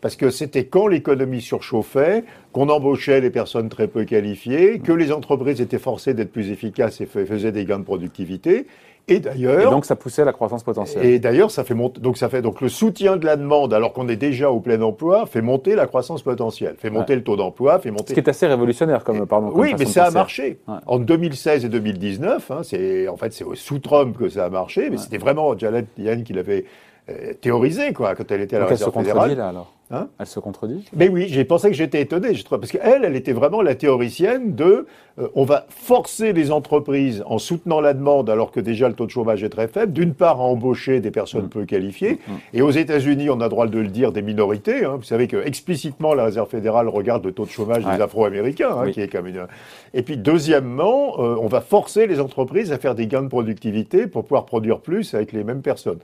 parce 0.00 0.16
que 0.16 0.30
c'était 0.30 0.64
quand 0.64 0.86
l'économie 0.86 1.40
surchauffait 1.40 2.24
qu'on 2.52 2.68
embauchait 2.68 3.20
des 3.20 3.30
personnes 3.30 3.68
très 3.68 3.88
peu 3.88 4.04
qualifiées, 4.04 4.78
que 4.78 4.92
les 4.92 5.12
entreprises 5.12 5.60
étaient 5.60 5.78
forcées 5.78 6.14
d'être 6.14 6.32
plus 6.32 6.50
efficaces 6.50 7.00
et 7.00 7.06
faisaient 7.06 7.52
des 7.52 7.64
gains 7.64 7.80
de 7.80 7.84
productivité. 7.84 8.66
Et 9.08 9.20
d'ailleurs, 9.20 9.70
donc 9.70 9.84
ça 9.84 9.96
poussait 9.96 10.24
la 10.24 10.32
croissance 10.32 10.62
potentielle. 10.62 11.04
Et 11.04 11.18
d'ailleurs, 11.18 11.50
ça 11.50 11.64
fait 11.64 11.74
monter, 11.74 12.00
donc 12.00 12.16
ça 12.16 12.28
fait 12.28 12.42
donc 12.42 12.60
le 12.60 12.68
soutien 12.68 13.16
de 13.16 13.26
la 13.26 13.36
demande, 13.36 13.74
alors 13.74 13.92
qu'on 13.92 14.08
est 14.08 14.16
déjà 14.16 14.50
au 14.50 14.60
plein 14.60 14.80
emploi, 14.82 15.26
fait 15.26 15.42
monter 15.42 15.74
la 15.74 15.86
croissance 15.86 16.22
potentielle, 16.22 16.76
fait 16.78 16.90
monter 16.90 17.14
le 17.14 17.24
taux 17.24 17.36
d'emploi, 17.36 17.78
fait 17.78 17.90
monter. 17.90 18.08
Ce 18.08 18.14
qui 18.14 18.20
est 18.20 18.28
assez 18.28 18.46
révolutionnaire 18.46 19.04
comme 19.04 19.26
pardon. 19.26 19.50
oui, 19.54 19.74
mais 19.78 19.86
ça 19.86 20.04
a 20.04 20.10
marché. 20.10 20.58
En 20.86 20.98
2016 20.98 21.64
et 21.64 21.68
2019, 21.68 22.50
hein, 22.50 22.60
c'est 22.62 23.08
en 23.08 23.16
fait 23.16 23.32
c'est 23.32 23.44
sous 23.54 23.78
Trump 23.78 24.16
que 24.18 24.28
ça 24.28 24.44
a 24.44 24.50
marché, 24.50 24.90
mais 24.90 24.96
c'était 24.96 25.18
vraiment 25.18 25.56
Janet 25.56 25.86
Yellen 25.98 26.22
qui 26.22 26.32
l'avait 26.32 26.64
euh, 27.08 27.32
théorisé 27.34 27.92
quoi 27.92 28.14
quand 28.14 28.30
elle 28.30 28.42
était 28.42 28.56
à 28.56 28.60
la 28.60 28.66
Réserve 28.66 28.92
fédérale. 28.92 29.36
Là, 29.36 29.48
alors. 29.48 29.72
Hein 29.92 30.08
elle 30.20 30.26
se 30.26 30.38
contredit? 30.38 30.84
Mais 30.94 31.08
oui, 31.08 31.26
j'ai 31.28 31.44
pensé 31.44 31.68
que 31.68 31.74
j'étais 31.74 32.00
étonné, 32.00 32.34
je 32.34 32.44
parce 32.44 32.70
qu'elle, 32.70 33.04
elle 33.04 33.16
était 33.16 33.32
vraiment 33.32 33.60
la 33.60 33.74
théoricienne 33.74 34.54
de 34.54 34.86
euh, 35.18 35.26
on 35.34 35.44
va 35.44 35.66
forcer 35.68 36.32
les 36.32 36.52
entreprises 36.52 37.24
en 37.26 37.38
soutenant 37.38 37.80
la 37.80 37.92
demande 37.92 38.30
alors 38.30 38.52
que 38.52 38.60
déjà 38.60 38.88
le 38.88 38.94
taux 38.94 39.06
de 39.06 39.10
chômage 39.10 39.42
est 39.42 39.48
très 39.48 39.66
faible, 39.66 39.92
d'une 39.92 40.14
part 40.14 40.40
à 40.40 40.44
embaucher 40.44 41.00
des 41.00 41.10
personnes 41.10 41.46
mm. 41.46 41.50
peu 41.50 41.64
qualifiées, 41.64 42.20
mm. 42.26 42.32
et 42.54 42.62
aux 42.62 42.70
États-Unis, 42.70 43.30
on 43.30 43.40
a 43.40 43.48
droit 43.48 43.66
de 43.66 43.78
le 43.80 43.88
dire, 43.88 44.12
des 44.12 44.22
minorités. 44.22 44.84
Hein. 44.84 44.96
vous 44.96 45.02
savez 45.02 45.26
que 45.26 45.44
explicitement 45.44 46.14
la 46.14 46.24
Réserve 46.24 46.48
fédérale 46.48 46.88
regarde 46.88 47.24
le 47.24 47.32
taux 47.32 47.44
de 47.44 47.50
chômage 47.50 47.84
des 47.84 48.00
Afro-Américains, 48.00 48.76
hein, 48.76 48.92
qui 48.92 49.00
est 49.00 49.08
comme 49.08 49.26
une. 49.26 49.46
Et 49.92 50.02
puis 50.02 50.16
deuxièmement, 50.16 51.16
euh, 51.18 51.36
on 51.40 51.48
va 51.48 51.60
forcer 51.60 52.06
les 52.06 52.20
entreprises 52.20 52.70
à 52.70 52.78
faire 52.78 52.94
des 52.94 53.08
gains 53.08 53.22
de 53.22 53.28
productivité 53.28 54.06
pour 54.06 54.22
pouvoir 54.22 54.46
produire 54.46 54.78
plus 54.78 55.14
avec 55.14 55.32
les 55.32 55.42
mêmes 55.42 55.62
personnes. 55.62 55.98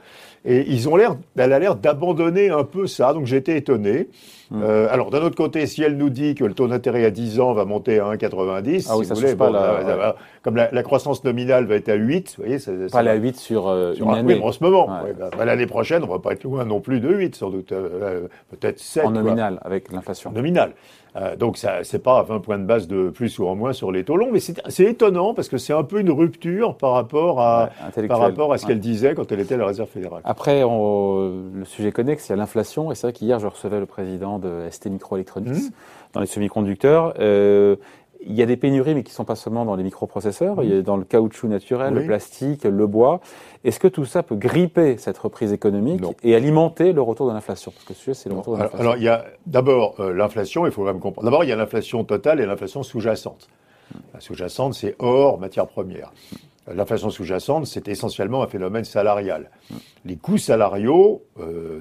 Et 0.44 0.64
ils 0.68 0.88
ont 0.88 0.96
l'air, 0.96 1.16
elle 1.36 1.52
a 1.52 1.58
l'air 1.58 1.76
d'abandonner 1.76 2.50
un 2.50 2.64
peu 2.64 2.86
ça, 2.86 3.12
donc 3.12 3.26
j'étais 3.26 3.56
étonné 3.56 3.75
Hmm. 3.78 4.62
Euh, 4.62 4.86
alors, 4.90 5.10
d'un 5.10 5.22
autre 5.22 5.34
côté, 5.34 5.66
si 5.66 5.82
elle 5.82 5.96
nous 5.96 6.10
dit 6.10 6.34
que 6.34 6.44
le 6.44 6.54
taux 6.54 6.68
d'intérêt 6.68 7.04
à 7.04 7.10
10 7.10 7.40
ans 7.40 7.52
va 7.52 7.64
monter 7.64 7.98
à 7.98 8.04
1,90, 8.12 8.86
ah 8.88 8.96
oui, 8.96 9.04
si 9.04 9.10
vous 9.10 9.16
voulez, 9.16 9.34
pas 9.34 10.16
comme 10.42 10.56
la, 10.56 10.82
croissance 10.84 11.24
nominale 11.24 11.64
va 11.64 11.74
être 11.74 11.88
à 11.88 11.94
8, 11.94 12.34
vous 12.36 12.44
voyez, 12.44 12.58
ça, 12.60 12.70
pas 12.92 13.00
à 13.00 13.14
8 13.14 13.36
sur, 13.36 13.68
euh, 13.68 13.94
une 13.94 14.08
année. 14.10 14.34
Oui, 14.34 14.40
en 14.42 14.52
ce 14.52 14.62
moment. 14.62 14.86
Bah, 14.86 15.30
bah, 15.36 15.44
l'année 15.44 15.66
prochaine, 15.66 16.04
on 16.04 16.06
va 16.06 16.20
pas 16.20 16.32
être 16.32 16.44
loin 16.44 16.64
non 16.64 16.80
plus 16.80 17.00
de 17.00 17.12
8, 17.12 17.34
sans 17.34 17.50
doute. 17.50 17.72
Euh, 17.72 18.28
peut-être 18.50 18.78
7. 18.78 19.04
En 19.04 19.10
nominal, 19.10 19.58
avec 19.62 19.90
l'inflation. 19.90 20.30
Nominal. 20.30 20.72
Euh, 21.16 21.36
donc, 21.36 21.56
ça, 21.56 21.82
c'est 21.82 22.02
pas 22.02 22.22
20 22.22 22.40
points 22.40 22.58
de 22.58 22.64
base 22.64 22.86
de 22.86 23.10
plus 23.10 23.38
ou 23.38 23.46
en 23.46 23.54
moins 23.54 23.72
sur 23.72 23.90
les 23.90 24.04
taux 24.04 24.16
longs, 24.16 24.30
mais 24.32 24.40
c'est, 24.40 24.84
étonnant 24.84 25.34
parce 25.34 25.48
que 25.48 25.56
c'est 25.56 25.72
un 25.72 25.82
peu 25.82 26.00
une 26.00 26.10
rupture 26.10 26.76
par 26.76 26.92
rapport 26.92 27.40
à, 27.40 27.70
par 28.08 28.18
rapport 28.18 28.52
à 28.52 28.58
ce 28.58 28.66
qu'elle 28.66 28.80
disait 28.80 29.14
quand 29.14 29.30
elle 29.32 29.40
était 29.40 29.54
à 29.54 29.58
la 29.58 29.66
Réserve 29.66 29.88
fédérale. 29.88 30.20
Après, 30.24 30.60
le 30.62 31.64
sujet 31.64 31.92
connexe, 31.92 32.28
il 32.28 32.30
y 32.30 32.32
a 32.34 32.36
l'inflation, 32.36 32.92
et 32.92 32.94
c'est 32.94 33.06
vrai 33.06 33.12
qu'hier, 33.12 33.38
je 33.38 33.46
recevais 33.46 33.80
le 33.80 33.86
président 33.86 34.38
de 34.38 34.68
ST 34.70 34.86
Microelectronics 34.86 35.52
mmh. 35.52 35.70
dans 36.12 36.20
les 36.20 36.26
semi-conducteurs. 36.26 37.14
Euh, 37.18 37.76
il 38.28 38.34
y 38.34 38.42
a 38.42 38.46
des 38.46 38.56
pénuries, 38.56 38.94
mais 38.94 39.02
qui 39.02 39.12
ne 39.12 39.14
sont 39.14 39.24
pas 39.24 39.36
seulement 39.36 39.64
dans 39.64 39.76
les 39.76 39.84
microprocesseurs. 39.84 40.62
Il 40.62 40.74
y 40.74 40.78
a 40.78 40.82
dans 40.82 40.96
le 40.96 41.04
caoutchouc 41.04 41.48
naturel, 41.48 41.94
le 41.94 42.04
plastique, 42.04 42.64
le 42.64 42.86
bois. 42.86 43.20
Est-ce 43.64 43.78
que 43.78 43.88
tout 43.88 44.04
ça 44.04 44.22
peut 44.22 44.34
gripper 44.34 44.96
cette 44.98 45.18
reprise 45.18 45.52
économique 45.52 46.02
et 46.22 46.34
alimenter 46.34 46.92
le 46.92 47.02
retour 47.02 47.28
de 47.28 47.32
l'inflation? 47.32 47.70
Parce 47.70 47.84
que 47.84 47.94
ce 47.94 48.00
sujet, 48.00 48.14
c'est 48.14 48.28
le 48.28 48.36
retour 48.36 48.56
de 48.56 48.62
l'inflation. 48.62 48.80
Alors, 48.80 48.96
il 48.96 49.04
y 49.04 49.08
a 49.08 49.24
d'abord 49.46 49.94
euh, 50.00 50.12
l'inflation, 50.12 50.66
il 50.66 50.72
faut 50.72 50.84
même 50.84 51.00
comprendre. 51.00 51.24
D'abord, 51.24 51.44
il 51.44 51.50
y 51.50 51.52
a 51.52 51.56
l'inflation 51.56 52.04
totale 52.04 52.40
et 52.40 52.46
l'inflation 52.46 52.82
sous-jacente. 52.82 53.48
La 54.12 54.20
sous-jacente, 54.20 54.74
c'est 54.74 54.96
hors 54.98 55.38
matière 55.38 55.68
première. 55.68 56.12
L'inflation 56.72 57.10
sous-jacente, 57.10 57.66
c'est 57.66 57.86
essentiellement 57.86 58.42
un 58.42 58.48
phénomène 58.48 58.84
salarial. 58.84 59.50
Les 60.04 60.16
coûts 60.16 60.38
salariaux 60.38 61.22
euh, 61.38 61.80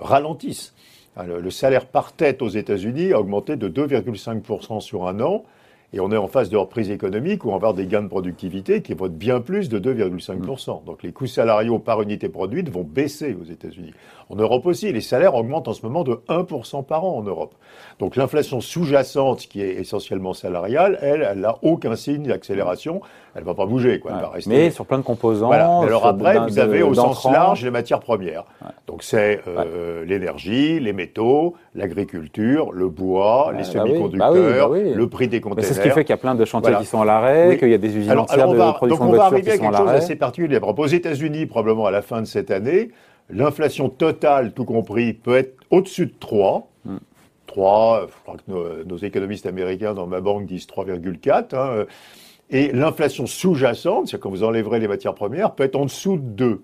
ralentissent. 0.00 0.74
Le 1.24 1.48
salaire 1.48 1.86
par 1.86 2.12
tête 2.12 2.42
aux 2.42 2.48
États-Unis 2.48 3.14
a 3.14 3.20
augmenté 3.20 3.56
de 3.56 3.68
2,5% 3.68 4.80
sur 4.80 5.06
un 5.06 5.20
an 5.20 5.44
et 5.92 6.00
on 6.00 6.10
est 6.10 6.16
en 6.16 6.26
phase 6.26 6.50
de 6.50 6.56
reprise 6.56 6.90
économique 6.90 7.44
où 7.44 7.48
on 7.48 7.52
va 7.52 7.56
avoir 7.56 7.74
des 7.74 7.86
gains 7.86 8.02
de 8.02 8.08
productivité 8.08 8.82
qui 8.82 8.94
vont 8.94 9.06
être 9.06 9.16
bien 9.16 9.40
plus 9.40 9.68
de 9.68 9.78
2,5%. 9.78 10.84
Donc 10.84 11.02
les 11.02 11.12
coûts 11.12 11.26
salariaux 11.26 11.78
par 11.78 12.02
unité 12.02 12.28
produite 12.28 12.68
vont 12.68 12.84
baisser 12.84 13.36
aux 13.40 13.44
États-Unis. 13.44 13.92
En 14.28 14.34
Europe 14.34 14.66
aussi, 14.66 14.92
les 14.92 15.00
salaires 15.00 15.36
augmentent 15.36 15.68
en 15.68 15.72
ce 15.72 15.82
moment 15.82 16.02
de 16.02 16.18
1% 16.28 16.84
par 16.84 17.04
an 17.04 17.16
en 17.16 17.22
Europe. 17.22 17.54
Donc 18.00 18.16
l'inflation 18.16 18.60
sous-jacente, 18.60 19.46
qui 19.46 19.62
est 19.62 19.74
essentiellement 19.74 20.34
salariale, 20.34 20.98
elle, 21.00 21.22
elle 21.30 21.40
n'a 21.40 21.56
aucun 21.62 21.94
signe 21.94 22.24
d'accélération. 22.24 23.00
Elle 23.36 23.42
ne 23.42 23.46
va 23.46 23.54
pas 23.54 23.66
bouger. 23.66 24.00
Quoi. 24.00 24.12
Elle 24.14 24.20
va 24.22 24.30
rester... 24.30 24.50
Mais 24.50 24.70
sur 24.70 24.86
plein 24.86 24.98
de 24.98 25.04
composants. 25.04 25.50
Alors 25.50 26.06
après, 26.06 26.38
vous 26.40 26.58
avez 26.58 26.82
au 26.82 26.94
sens 26.94 27.24
large 27.24 27.62
les 27.64 27.70
matières 27.70 28.00
premières. 28.00 28.44
Donc 28.86 29.02
c'est 29.02 29.40
euh, 29.46 30.04
l'énergie, 30.04 30.80
les 30.80 30.92
métaux, 30.92 31.54
l'agriculture, 31.74 32.72
le 32.72 32.88
bois, 32.88 33.50
les 33.52 33.58
bah 33.58 33.64
semi-conducteurs, 33.64 34.70
bah 34.70 34.78
bah 34.82 34.90
le 34.94 35.08
prix 35.08 35.28
des 35.28 35.40
conteneurs. 35.40 35.75
Ce 35.76 35.82
qui 35.82 35.90
fait 35.90 36.04
qu'il 36.04 36.10
y 36.10 36.14
a 36.14 36.18
plein 36.18 36.34
de 36.34 36.44
chantiers 36.44 36.74
qui 36.78 36.86
sont 36.86 37.02
à 37.02 37.04
l'arrêt, 37.04 37.56
qu'il 37.58 37.70
y 37.70 37.74
a 37.74 37.78
des 37.78 37.96
usines 37.96 38.18
entières 38.18 38.48
de 38.48 38.72
production 38.72 39.10
de 39.10 39.16
voitures 39.16 39.40
qui 39.40 39.56
sont 39.56 39.68
à 39.68 39.70
l'arrêt. 39.70 39.82
On 39.82 39.84
va 39.84 39.92
arriver 39.92 39.92
à 39.92 39.92
quelque 39.92 39.92
chose 39.92 39.92
d'assez 39.92 40.16
particulier. 40.16 40.58
Aux 40.62 40.86
États-Unis, 40.86 41.46
probablement 41.46 41.86
à 41.86 41.90
la 41.90 42.02
fin 42.02 42.20
de 42.20 42.26
cette 42.26 42.50
année, 42.50 42.90
L'inflation 43.28 43.88
totale, 43.88 44.52
tout 44.52 44.64
compris, 44.64 45.12
peut 45.12 45.36
être 45.36 45.56
au-dessus 45.70 46.06
de 46.06 46.14
3. 46.20 46.68
3, 47.46 48.04
hmm. 48.04 48.08
je 48.08 48.22
crois 48.22 48.36
que 48.36 48.84
nos, 48.84 48.96
économistes 48.96 49.46
américains 49.46 49.94
dans 49.94 50.06
ma 50.06 50.20
banque 50.20 50.46
disent 50.46 50.66
3,4. 50.66 51.56
Hein. 51.56 51.86
Et 52.50 52.70
l'inflation 52.72 53.26
sous-jacente, 53.26 54.06
c'est-à-dire 54.06 54.22
quand 54.22 54.30
vous 54.30 54.44
enlèverez 54.44 54.78
les 54.78 54.88
matières 54.88 55.14
premières, 55.14 55.54
peut 55.54 55.64
être 55.64 55.76
en 55.76 55.84
dessous 55.84 56.16
de 56.16 56.22
2. 56.22 56.60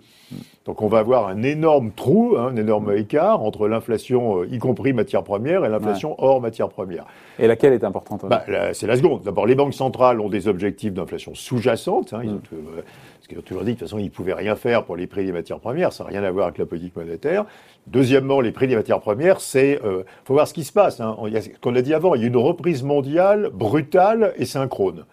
Donc 0.64 0.80
on 0.80 0.86
va 0.86 1.00
avoir 1.00 1.26
un 1.26 1.42
énorme 1.42 1.90
trou, 1.90 2.36
hein, 2.38 2.52
un 2.52 2.56
énorme 2.56 2.96
écart 2.96 3.42
entre 3.42 3.66
l'inflation, 3.66 4.42
euh, 4.42 4.46
y 4.46 4.58
compris 4.58 4.92
matières 4.92 5.24
premières, 5.24 5.64
et 5.64 5.68
l'inflation 5.68 6.14
hors 6.18 6.40
matières 6.40 6.68
premières. 6.68 7.04
Et 7.38 7.48
laquelle 7.48 7.72
est 7.72 7.82
importante 7.82 8.24
bah, 8.28 8.44
C'est 8.72 8.86
la 8.86 8.96
seconde. 8.96 9.22
D'abord, 9.22 9.46
les 9.46 9.56
banques 9.56 9.74
centrales 9.74 10.20
ont 10.20 10.28
des 10.28 10.46
objectifs 10.46 10.92
d'inflation 10.92 11.34
sous-jacente. 11.34 12.12
Hein, 12.12 12.20
ils 12.22 12.30
mm. 12.30 12.34
ont, 12.34 12.42
euh, 12.52 12.82
parce 13.16 13.26
qu'ils 13.28 13.38
ont 13.38 13.42
toujours 13.42 13.64
dit 13.64 13.72
de 13.72 13.78
toute 13.78 13.88
façon, 13.88 13.98
ils 13.98 14.04
ne 14.04 14.10
pouvaient 14.10 14.34
rien 14.34 14.54
faire 14.54 14.84
pour 14.84 14.96
les 14.96 15.08
prix 15.08 15.24
des 15.24 15.32
matières 15.32 15.58
premières. 15.58 15.92
Ça 15.92 16.04
n'a 16.04 16.10
rien 16.10 16.22
à 16.22 16.30
voir 16.30 16.46
avec 16.46 16.58
la 16.58 16.66
politique 16.66 16.94
monétaire. 16.94 17.44
Deuxièmement, 17.88 18.40
les 18.40 18.52
prix 18.52 18.68
des 18.68 18.76
matières 18.76 19.00
premières, 19.00 19.40
c'est... 19.40 19.80
Il 19.82 19.86
euh, 19.86 20.04
faut 20.24 20.34
voir 20.34 20.46
ce 20.46 20.54
qui 20.54 20.62
se 20.62 20.72
passe. 20.72 21.00
Hein. 21.00 21.16
Qu'on 21.60 21.74
a 21.74 21.82
dit 21.82 21.92
avant, 21.92 22.14
il 22.14 22.20
y 22.20 22.24
a 22.24 22.28
une 22.28 22.36
reprise 22.36 22.84
mondiale 22.84 23.50
brutale 23.52 24.32
et 24.36 24.44
synchrone. 24.44 25.04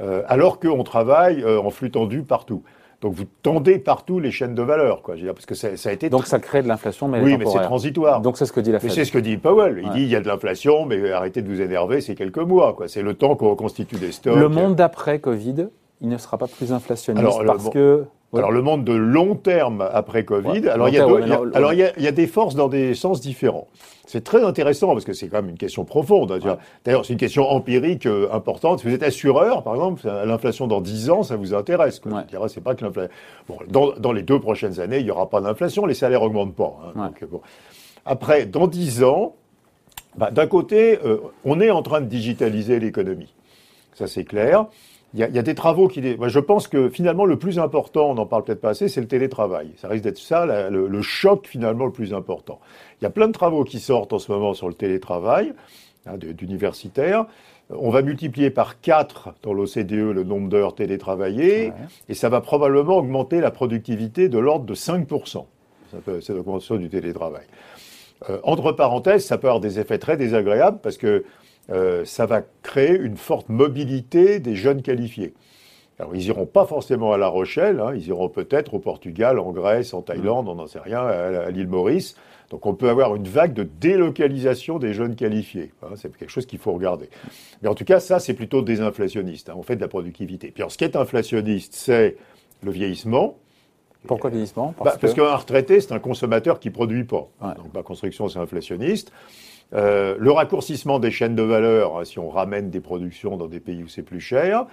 Euh, 0.00 0.22
alors 0.26 0.58
qu'on 0.60 0.82
travaille 0.82 1.42
euh, 1.42 1.60
en 1.60 1.70
flux 1.70 1.90
tendu 1.90 2.22
partout. 2.22 2.62
Donc 3.00 3.14
vous 3.14 3.24
tendez 3.42 3.78
partout 3.78 4.20
les 4.20 4.30
chaînes 4.30 4.54
de 4.54 4.62
valeur, 4.62 5.02
quoi. 5.02 5.14
Je 5.16 5.20
veux 5.20 5.26
dire, 5.26 5.34
parce 5.34 5.46
que 5.46 5.54
ça, 5.54 5.68
a 5.88 5.92
été. 5.92 6.10
Donc 6.10 6.26
ça 6.26 6.38
crée 6.38 6.62
de 6.62 6.68
l'inflation, 6.68 7.08
mais 7.08 7.20
oui, 7.22 7.38
mais 7.38 7.46
c'est 7.46 7.62
transitoire. 7.62 8.20
Donc 8.20 8.36
c'est 8.36 8.44
ce 8.44 8.52
que 8.52 8.60
dit 8.60 8.72
la 8.72 8.78
Fed. 8.78 8.90
C'est 8.90 9.06
ce 9.06 9.12
que 9.12 9.18
dit 9.18 9.38
Powell. 9.38 9.80
Il 9.82 9.90
dit 9.90 10.02
il 10.02 10.08
y 10.08 10.16
a 10.16 10.20
de 10.20 10.28
l'inflation, 10.28 10.84
mais 10.84 11.10
arrêtez 11.10 11.40
de 11.40 11.48
vous 11.48 11.60
énerver, 11.60 12.02
c'est 12.02 12.14
quelques 12.14 12.38
mois, 12.38 12.74
quoi. 12.74 12.88
C'est 12.88 13.02
le 13.02 13.14
temps 13.14 13.36
qu'on 13.36 13.50
reconstitue 13.50 13.96
des 13.96 14.12
stocks. 14.12 14.36
Le 14.36 14.48
monde 14.48 14.74
d'après 14.74 15.18
Covid, 15.18 15.68
il 16.02 16.08
ne 16.08 16.18
sera 16.18 16.36
pas 16.36 16.46
plus 16.46 16.72
inflationniste 16.72 17.44
parce 17.46 17.70
que 17.70 18.04
alors 18.32 18.52
le 18.52 18.62
monde 18.62 18.84
de 18.84 18.92
long 18.92 19.34
terme 19.34 19.88
après 19.92 20.24
Covid, 20.24 20.68
alors, 20.68 20.88
il 20.88 20.94
y, 20.94 20.98
a 20.98 21.04
alors, 21.04 21.72
il, 21.72 21.78
y 21.78 22.06
a, 22.06 22.12
des 22.12 22.26
forces 22.26 22.54
dans 22.54 22.68
des 22.68 22.94
sens 22.94 23.20
différents. 23.20 23.66
C'est 24.06 24.22
très 24.22 24.44
intéressant 24.44 24.88
parce 24.88 25.04
que 25.04 25.12
c'est 25.12 25.28
quand 25.28 25.38
même 25.42 25.50
une 25.50 25.58
question 25.58 25.84
profonde. 25.84 26.32
Hein, 26.32 26.58
D'ailleurs, 26.84 27.04
c'est 27.04 27.12
une 27.12 27.18
question 27.18 27.48
empirique 27.48 28.06
euh, 28.06 28.28
importante. 28.32 28.80
Si 28.80 28.86
vous 28.86 28.94
êtes 28.94 29.02
assureur, 29.02 29.62
par 29.62 29.74
exemple, 29.74 30.06
l'inflation 30.06 30.66
dans 30.66 30.80
10 30.80 31.10
ans, 31.10 31.22
ça 31.22 31.36
vous 31.36 31.54
intéresse. 31.54 32.00
C'est 32.48 32.62
pas 32.62 32.74
que 32.74 32.84
l'inflation. 32.84 33.12
Bon, 33.48 33.58
dans, 33.68 33.92
dans, 33.98 34.12
les 34.12 34.22
deux 34.22 34.40
prochaines 34.40 34.80
années, 34.80 34.98
il 34.98 35.04
n'y 35.04 35.10
aura 35.10 35.28
pas 35.28 35.40
d'inflation, 35.40 35.86
les 35.86 35.94
salaires 35.94 36.22
augmentent 36.22 36.56
pas. 36.56 36.76
Hein, 36.96 37.06
donc, 37.06 37.30
bon. 37.30 37.40
Après, 38.04 38.46
dans 38.46 38.66
10 38.66 39.04
ans, 39.04 39.34
bah, 40.16 40.30
d'un 40.30 40.46
côté, 40.46 40.98
euh, 41.04 41.18
on 41.44 41.60
est 41.60 41.70
en 41.70 41.82
train 41.82 42.00
de 42.00 42.06
digitaliser 42.06 42.80
l'économie. 42.80 43.32
Ça, 43.94 44.06
c'est 44.06 44.24
clair. 44.24 44.66
Il 45.12 45.18
y, 45.18 45.38
a, 45.38 45.42
des 45.42 45.56
travaux 45.56 45.88
qui. 45.88 46.00
je 46.02 46.38
pense 46.38 46.68
que 46.68 46.88
finalement, 46.88 47.24
le 47.24 47.36
plus 47.36 47.58
important, 47.58 48.10
on 48.10 48.14
n'en 48.14 48.26
parle 48.26 48.44
peut-être 48.44 48.60
pas 48.60 48.70
assez, 48.70 48.86
c'est 48.86 49.00
le 49.00 49.08
télétravail. 49.08 49.72
Ça 49.76 49.88
risque 49.88 50.04
d'être 50.04 50.18
ça, 50.18 50.46
le, 50.70 51.02
choc 51.02 51.48
finalement 51.48 51.84
le 51.84 51.90
plus 51.90 52.14
important. 52.14 52.60
Il 53.00 53.04
y 53.04 53.06
a 53.08 53.10
plein 53.10 53.26
de 53.26 53.32
travaux 53.32 53.64
qui 53.64 53.80
sortent 53.80 54.12
en 54.12 54.20
ce 54.20 54.30
moment 54.30 54.54
sur 54.54 54.68
le 54.68 54.74
télétravail, 54.74 55.52
hein, 56.06 56.16
d'universitaires. 56.16 57.26
On 57.70 57.90
va 57.90 58.02
multiplier 58.02 58.50
par 58.50 58.80
4 58.80 59.34
dans 59.42 59.52
l'OCDE 59.52 59.90
le 59.90 60.22
nombre 60.22 60.48
d'heures 60.48 60.76
télétravaillées, 60.76 61.72
et 62.08 62.14
ça 62.14 62.28
va 62.28 62.40
probablement 62.40 62.98
augmenter 62.98 63.40
la 63.40 63.50
productivité 63.50 64.28
de 64.28 64.38
l'ordre 64.38 64.64
de 64.64 64.74
5%. 64.76 65.44
C'est 66.20 66.28
l'augmentation 66.30 66.76
du 66.76 66.88
télétravail. 66.88 67.46
Euh, 68.28 68.38
entre 68.42 68.72
parenthèses, 68.72 69.24
ça 69.24 69.38
peut 69.38 69.48
avoir 69.48 69.60
des 69.60 69.80
effets 69.80 69.98
très 69.98 70.16
désagréables 70.16 70.78
parce 70.82 70.98
que 70.98 71.24
euh, 71.70 72.04
ça 72.04 72.26
va 72.26 72.42
créer 72.62 72.96
une 72.96 73.16
forte 73.16 73.48
mobilité 73.48 74.40
des 74.40 74.56
jeunes 74.56 74.82
qualifiés. 74.82 75.34
Alors, 76.00 76.16
ils 76.16 76.26
iront 76.26 76.46
pas 76.46 76.64
forcément 76.64 77.12
à 77.12 77.18
La 77.18 77.28
Rochelle, 77.28 77.78
hein, 77.78 77.92
ils 77.94 78.08
iront 78.08 78.30
peut-être 78.30 78.74
au 78.74 78.78
Portugal, 78.78 79.38
en 79.38 79.52
Grèce, 79.52 79.92
en 79.92 80.00
Thaïlande, 80.00 80.48
on 80.48 80.54
n'en 80.54 80.66
sait 80.66 80.80
rien, 80.80 81.00
à, 81.00 81.50
l'île 81.50 81.68
Maurice. 81.68 82.16
Donc, 82.48 82.64
on 82.64 82.74
peut 82.74 82.88
avoir 82.88 83.14
une 83.14 83.28
vague 83.28 83.52
de 83.52 83.62
délocalisation 83.62 84.78
des 84.78 84.94
jeunes 84.94 85.14
qualifiés. 85.14 85.72
Hein, 85.82 85.90
c'est 85.96 86.16
quelque 86.16 86.30
chose 86.30 86.46
qu'il 86.46 86.58
faut 86.58 86.72
regarder. 86.72 87.10
Mais 87.62 87.68
en 87.68 87.74
tout 87.74 87.84
cas, 87.84 88.00
ça, 88.00 88.18
c'est 88.18 88.34
plutôt 88.34 88.62
désinflationniste. 88.62 89.50
Hein, 89.50 89.54
on 89.56 89.62
fait 89.62 89.76
de 89.76 89.82
la 89.82 89.88
productivité. 89.88 90.50
Puis, 90.50 90.62
alors, 90.62 90.72
ce 90.72 90.78
qui 90.78 90.84
est 90.84 90.96
inflationniste, 90.96 91.74
c'est 91.74 92.16
le 92.62 92.70
vieillissement. 92.70 93.36
Pourquoi 94.06 94.30
vieillissement? 94.30 94.74
Parce, 94.82 94.98
bah, 94.98 95.12
qu'un 95.12 95.36
retraité, 95.36 95.80
c'est 95.82 95.92
un 95.92 95.98
consommateur 95.98 96.58
qui 96.58 96.70
produit 96.70 97.04
pas. 97.04 97.28
Donc, 97.42 97.74
ma 97.74 97.82
construction, 97.82 98.28
c'est 98.28 98.38
inflationniste. 98.38 99.12
Euh, 99.72 100.16
le 100.18 100.32
raccourcissement 100.32 100.98
des 100.98 101.10
chaînes 101.10 101.36
de 101.36 101.42
valeur, 101.42 101.98
hein, 101.98 102.04
si 102.04 102.18
on 102.18 102.28
ramène 102.28 102.70
des 102.70 102.80
productions 102.80 103.36
dans 103.36 103.46
des 103.46 103.60
pays 103.60 103.82
où 103.82 103.88
c'est 103.88 104.02
plus 104.02 104.20
cher. 104.20 104.66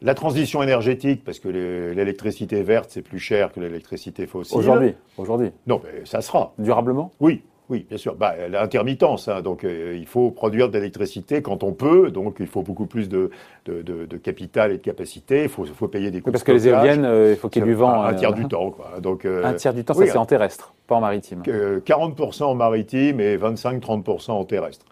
La 0.00 0.14
transition 0.14 0.62
énergétique, 0.62 1.22
parce 1.24 1.38
que 1.38 1.48
l'électricité 1.48 2.62
verte, 2.62 2.90
c'est 2.90 3.02
plus 3.02 3.20
cher 3.20 3.52
que 3.52 3.60
l'électricité 3.60 4.26
fossile. 4.26 4.58
Aujourd'hui, 4.58 4.94
aujourd'hui. 5.16 5.50
Non, 5.66 5.80
mais 5.84 6.04
ça 6.06 6.20
sera. 6.22 6.54
Durablement? 6.58 7.12
Oui, 7.20 7.42
oui, 7.72 7.86
bien 7.88 7.96
sûr. 7.96 8.14
Bah, 8.14 8.34
L'intermittence, 8.50 9.28
hein, 9.28 9.40
donc 9.40 9.64
euh, 9.64 9.96
il 9.98 10.06
faut 10.06 10.30
produire 10.30 10.68
de 10.68 10.76
l'électricité 10.76 11.40
quand 11.40 11.62
on 11.62 11.72
peut, 11.72 12.10
donc 12.10 12.36
il 12.38 12.46
faut 12.46 12.62
beaucoup 12.62 12.84
plus 12.84 13.08
de, 13.08 13.30
de, 13.64 13.80
de, 13.82 14.16
capital 14.18 14.72
et 14.72 14.76
de 14.76 14.82
capacité. 14.82 15.44
Il 15.44 15.48
faut, 15.48 15.64
faut 15.64 15.88
payer 15.88 16.10
des 16.10 16.20
coûts. 16.20 16.30
parce 16.30 16.44
que 16.44 16.52
les 16.52 16.68
éoliennes, 16.68 17.06
euh, 17.06 17.30
il 17.30 17.36
faut 17.36 17.48
qu'il 17.48 17.62
y 17.62 17.64
ait 17.64 17.68
du 17.68 17.74
vent. 17.74 18.02
Un, 18.02 18.12
tiers 18.12 18.34
du 18.34 18.46
temps, 18.46 18.70
quoi. 18.70 19.00
Donc, 19.00 19.24
un 19.24 19.54
tiers 19.54 19.72
du 19.72 19.84
temps, 19.84 19.94
ça 19.94 20.06
c'est 20.06 20.18
en 20.18 20.26
terrestre, 20.26 20.74
pas 20.86 20.96
en 20.96 21.00
maritime. 21.00 21.40
40% 21.42 22.42
en 22.44 22.54
maritime 22.54 23.20
et 23.20 23.38
25-30% 23.38 24.32
en 24.32 24.44
terrestre. 24.44 24.84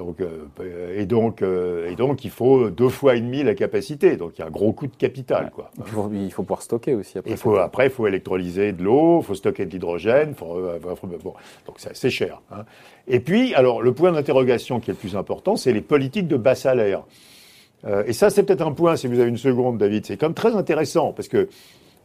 Donc, 0.00 0.22
euh, 0.22 0.98
et, 0.98 1.04
donc, 1.04 1.42
euh, 1.42 1.90
et 1.90 1.94
donc, 1.94 2.24
il 2.24 2.30
faut 2.30 2.70
deux 2.70 2.88
fois 2.88 3.16
et 3.16 3.20
demi 3.20 3.42
la 3.42 3.54
capacité. 3.54 4.16
Donc, 4.16 4.32
il 4.36 4.40
y 4.40 4.42
a 4.42 4.46
un 4.46 4.50
gros 4.50 4.72
coût 4.72 4.86
de 4.86 4.96
capital. 4.96 5.50
Quoi. 5.54 5.70
Il, 5.76 6.30
faut, 6.32 6.42
pouvoir 6.42 6.62
stocker 6.62 6.94
aussi. 6.94 7.18
Après, 7.18 7.30
il 7.30 7.36
faut, 7.36 7.56
après, 7.56 7.86
il 7.88 7.90
faut 7.90 8.06
électrolyser 8.06 8.72
de 8.72 8.82
l'eau, 8.82 9.20
il 9.20 9.26
faut 9.26 9.34
stocker 9.34 9.66
de 9.66 9.70
l'hydrogène. 9.70 10.34
Euh, 10.40 10.78
bon, 10.78 11.34
donc, 11.66 11.76
c'est 11.76 12.08
cher. 12.08 12.40
Hein. 12.50 12.64
Et 13.08 13.20
puis, 13.20 13.54
alors, 13.54 13.82
le 13.82 13.92
point 13.92 14.10
d'interrogation 14.10 14.80
qui 14.80 14.90
est 14.90 14.94
le 14.94 14.98
plus 14.98 15.16
important, 15.16 15.56
c'est 15.56 15.74
les 15.74 15.82
politiques 15.82 16.28
de 16.28 16.38
bas 16.38 16.54
salaire. 16.54 17.02
et 18.06 18.14
ça, 18.14 18.30
c'est 18.30 18.42
peut-être 18.42 18.66
un 18.66 18.72
point, 18.72 18.96
si 18.96 19.06
vous 19.06 19.20
avez 19.20 19.28
une 19.28 19.36
seconde, 19.36 19.76
David. 19.76 20.06
C'est 20.06 20.16
quand 20.16 20.28
même 20.28 20.34
très 20.34 20.56
intéressant 20.56 21.12
parce 21.12 21.28
que 21.28 21.50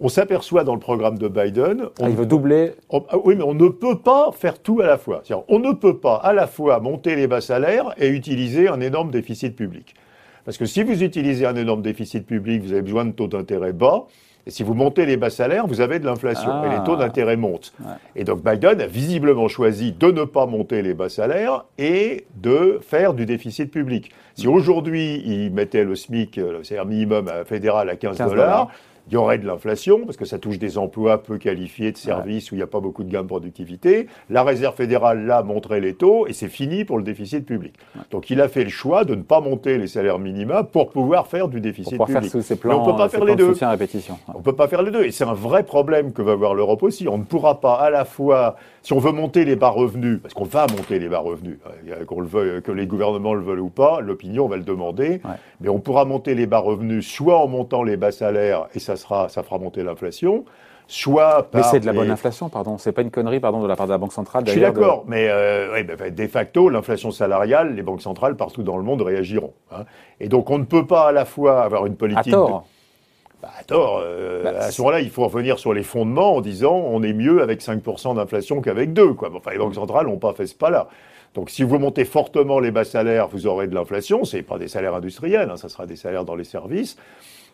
on 0.02 0.10
s'aperçoit 0.10 0.64
dans 0.64 0.74
le 0.74 0.80
programme 0.80 1.18
de 1.18 1.28
Biden. 1.28 1.88
On, 2.00 2.06
ah, 2.06 2.10
il 2.10 2.16
veut 2.16 2.26
doubler. 2.26 2.74
Ah 2.92 3.18
oui, 3.24 3.36
mais 3.36 3.44
on 3.44 3.54
ne 3.54 3.70
peut 3.70 4.00
pas 4.00 4.32
faire 4.34 4.60
tout 4.60 4.82
à 4.82 4.86
la 4.86 4.98
fois. 4.98 5.24
On 5.48 5.60
ne 5.60 5.72
peut 5.72 5.98
pas 5.98 6.16
à 6.16 6.34
la 6.34 6.48
fois 6.48 6.80
monter 6.80 7.16
les 7.16 7.28
bas 7.28 7.42
salaires 7.42 7.94
et 7.98 8.10
utiliser 8.10 8.68
un 8.68 8.82
énorme 8.82 9.12
déficit 9.12 9.56
public. 9.56 9.96
Parce 10.44 10.58
que 10.58 10.66
si 10.66 10.84
vous 10.84 11.02
utilisez 11.02 11.46
un 11.46 11.56
énorme 11.56 11.82
déficit 11.82 12.26
public, 12.26 12.62
vous 12.62 12.72
avez 12.72 12.82
besoin 12.82 13.06
de 13.06 13.12
taux 13.12 13.28
d'intérêt 13.28 13.74
bas. 13.74 14.06
Et 14.48 14.52
si 14.52 14.62
vous 14.62 14.76
montez 14.76 15.08
les 15.08 15.18
bas 15.18 15.32
salaires, 15.32 15.66
vous 15.66 15.82
avez 15.82 15.98
de 15.98 16.06
l'inflation 16.06 16.66
et 16.66 16.70
les 16.70 16.84
taux 16.84 16.94
ah. 16.94 17.06
d'intérêt 17.06 17.36
montent. 17.36 17.74
Et 18.16 18.24
donc 18.24 18.44
Biden 18.44 18.80
a 18.80 18.86
visiblement 18.86 19.48
choisi 19.48 19.92
de 19.92 20.12
ne 20.12 20.24
pas 20.24 20.46
monter 20.46 20.84
les 20.84 20.94
bas 20.94 21.10
salaires 21.10 21.66
et 21.80 22.26
de 22.36 22.80
faire 22.84 23.16
du 23.16 23.26
déficit 23.26 23.72
public. 23.72 24.12
Si 24.36 24.48
aujourd'hui 24.48 25.24
il 25.26 25.52
mettait 25.52 25.84
le 25.84 25.96
SMIC, 25.96 26.36
le 26.36 26.64
salaire 26.64 26.86
minimum 26.86 27.32
fédéral 27.46 27.90
à 27.90 27.96
15, 27.96 28.18
dollars, 28.20 28.70
il 29.08 29.14
y 29.14 29.18
aurait 29.18 29.38
de 29.38 29.46
l'inflation, 29.46 30.06
parce 30.06 30.18
que 30.18 30.26
ça 30.26 30.40
touche 30.40 30.58
des 30.58 30.78
emplois 30.78 31.22
peu 31.22 31.38
qualifiés 31.38 31.92
de 31.92 31.98
services 31.98 32.52
où 32.52 32.56
il 32.56 32.58
n'y 32.58 32.64
a 32.64 32.68
pas 32.68 32.80
beaucoup 32.80 33.04
de 33.04 33.12
gains 33.12 33.22
de 33.22 33.28
productivité. 33.28 34.08
La 34.30 34.44
Réserve 34.44 34.76
fédérale, 34.76 35.26
là, 35.26 35.44
montrait 35.44 35.80
les 35.80 35.94
taux, 35.94 36.28
et 36.28 36.34
c'est 36.34 36.50
fini 36.50 36.86
pour 36.86 36.98
le 36.98 37.04
déficit 37.04 37.46
public. 37.46 37.76
Donc 38.12 38.30
il 38.30 38.42
a 38.42 38.48
fait 38.48 38.64
le 38.64 38.70
choix 38.70 39.06
de 39.06 39.16
ne 39.16 39.22
pas 39.22 39.42
monter 39.42 39.78
les 39.78 39.88
salaires 39.88 40.20
minima 40.20 40.64
pour 40.64 40.90
pouvoir 40.90 41.28
faire 41.28 41.48
du 41.48 41.62
déficit 41.62 41.98
pour 41.98 42.08
public. 42.08 42.32
Faire 42.32 42.42
ses 42.42 42.56
plans, 42.56 42.76
Mais 42.76 42.82
on 42.82 42.92
peut 42.92 42.98
pas 42.98 43.10
faire 43.10 43.26
les 43.26 43.36
deux. 43.36 43.54
Répétition. 43.62 44.18
On 44.34 44.42
peut 44.42 44.54
pas 44.54 44.68
faire 44.68 44.82
les 44.82 44.92
deux. 44.92 45.04
Et 45.04 45.12
c'est 45.12 45.24
un 45.24 45.34
vrai 45.34 45.64
problème 45.64 46.12
que 46.12 46.22
va 46.22 46.32
avoir 46.32 46.56
l'Europe 46.56 46.84
aussi. 46.84 47.08
On 47.08 47.18
ne 47.18 47.24
pourra 47.24 47.62
pas 47.62 47.76
à 47.76 47.90
la 47.90 48.06
fois, 48.06 48.56
si 48.82 48.94
on 48.94 49.00
veut 49.00 49.12
monter 49.12 49.46
les 49.46 49.56
bas 49.56 49.70
revenus, 49.70 50.20
parce 50.22 50.34
qu'on 50.34 50.46
va 50.46 50.66
monter 50.68 51.00
les 51.00 51.10
bas 51.10 51.20
revenus, 51.20 51.58
euh, 51.88 52.06
qu'on 52.06 52.22
le 52.22 52.28
veuille, 52.28 52.62
que 52.62 52.72
les 52.72 52.88
gouvernements 52.88 53.34
le 53.34 53.42
veulent 53.42 53.60
ou 53.60 53.70
pas, 53.70 54.00
l'opinion 54.02 54.48
va 54.48 54.58
le 54.58 54.64
demander, 54.64 55.22
mais 55.62 55.70
on 55.70 55.80
pourra 55.80 56.06
monter 56.06 56.36
les 56.36 56.48
bas 56.48 56.60
revenus 56.60 57.08
soit 57.08 57.38
en 57.38 57.48
montant 57.48 57.84
les 57.84 57.98
bas 57.98 58.12
salaires, 58.12 58.68
et 58.74 58.80
ça 58.80 58.95
ça, 58.96 59.28
fera 59.30 59.58
monter 59.58 59.84
l'inflation. 59.84 60.46
Soit 60.88 61.50
mais 61.54 61.64
c'est 61.64 61.80
de 61.80 61.86
la 61.88 61.94
bonne 61.94 62.12
inflation, 62.12 62.48
pardon. 62.48 62.78
C'est 62.78 62.92
pas 62.92 63.02
une 63.02 63.10
connerie, 63.10 63.40
pardon, 63.40 63.62
de 63.62 63.68
la 63.68 63.76
part 63.76 63.88
de 63.88 63.92
la 63.92 63.98
Banque 63.98 64.14
centrale. 64.14 64.44
Je 64.46 64.52
suis 64.52 64.62
d'accord, 64.62 65.04
mais 65.08 65.28
euh, 65.30 65.82
de 65.84 66.28
facto, 66.28 66.70
l'inflation 66.70 67.10
salariale, 67.10 67.76
les 67.76 67.82
banques 67.82 68.04
centrales 68.04 68.36
partout 68.36 68.62
dans 68.62 68.78
le 68.78 68.84
monde 68.84 69.02
réagiront. 69.02 69.54
Hein. 69.72 69.86
Et 70.20 70.28
donc, 70.28 70.52
on 70.52 70.60
ne 70.60 70.64
peut 70.64 70.86
pas 70.86 71.08
à 71.08 71.12
la 71.12 71.26
fois 71.26 71.64
avoir 71.64 71.88
une 71.88 71.96
politique. 71.96 72.28
À 72.28 72.38
tort. 72.38 72.68
Bah, 73.42 73.50
à 73.60 73.64
tort. 73.64 74.02
Euh, 74.04 74.44
bah, 74.44 74.52
à 74.60 74.72
ce 74.72 74.80
moment-là, 74.82 75.02
il 75.02 75.10
faut 75.10 75.24
revenir 75.24 75.58
sur 75.58 75.74
les 75.74 75.84
fondements 75.84 76.36
en 76.36 76.42
disant 76.42 76.76
on 76.76 77.02
est 77.02 77.14
mieux 77.14 77.42
avec 77.42 77.62
5% 77.62 78.16
d'inflation 78.16 78.62
qu'avec 78.62 78.94
2. 78.94 79.14
Quoi. 79.14 79.32
Enfin, 79.36 79.52
les 79.52 79.58
banques 79.58 79.76
centrales 79.76 80.06
n'ont 80.06 80.18
pas 80.18 80.34
fait 80.34 80.46
ce 80.46 80.56
pas-là. 80.56 80.88
Donc, 81.36 81.50
si 81.50 81.64
vous 81.64 81.78
montez 81.78 82.06
fortement 82.06 82.60
les 82.60 82.72
bas 82.72 82.86
salaires, 82.86 83.28
vous 83.28 83.46
aurez 83.46 83.68
de 83.68 83.76
l'inflation. 83.76 84.24
C'est 84.24 84.42
pas 84.42 84.58
des 84.58 84.70
salaires 84.70 84.96
industriels, 84.96 85.50
hein, 85.52 85.58
ça 85.58 85.70
sera 85.70 85.86
des 85.86 85.98
salaires 85.98 86.26
dans 86.26 86.36
les 86.36 86.46
services. 86.46 86.98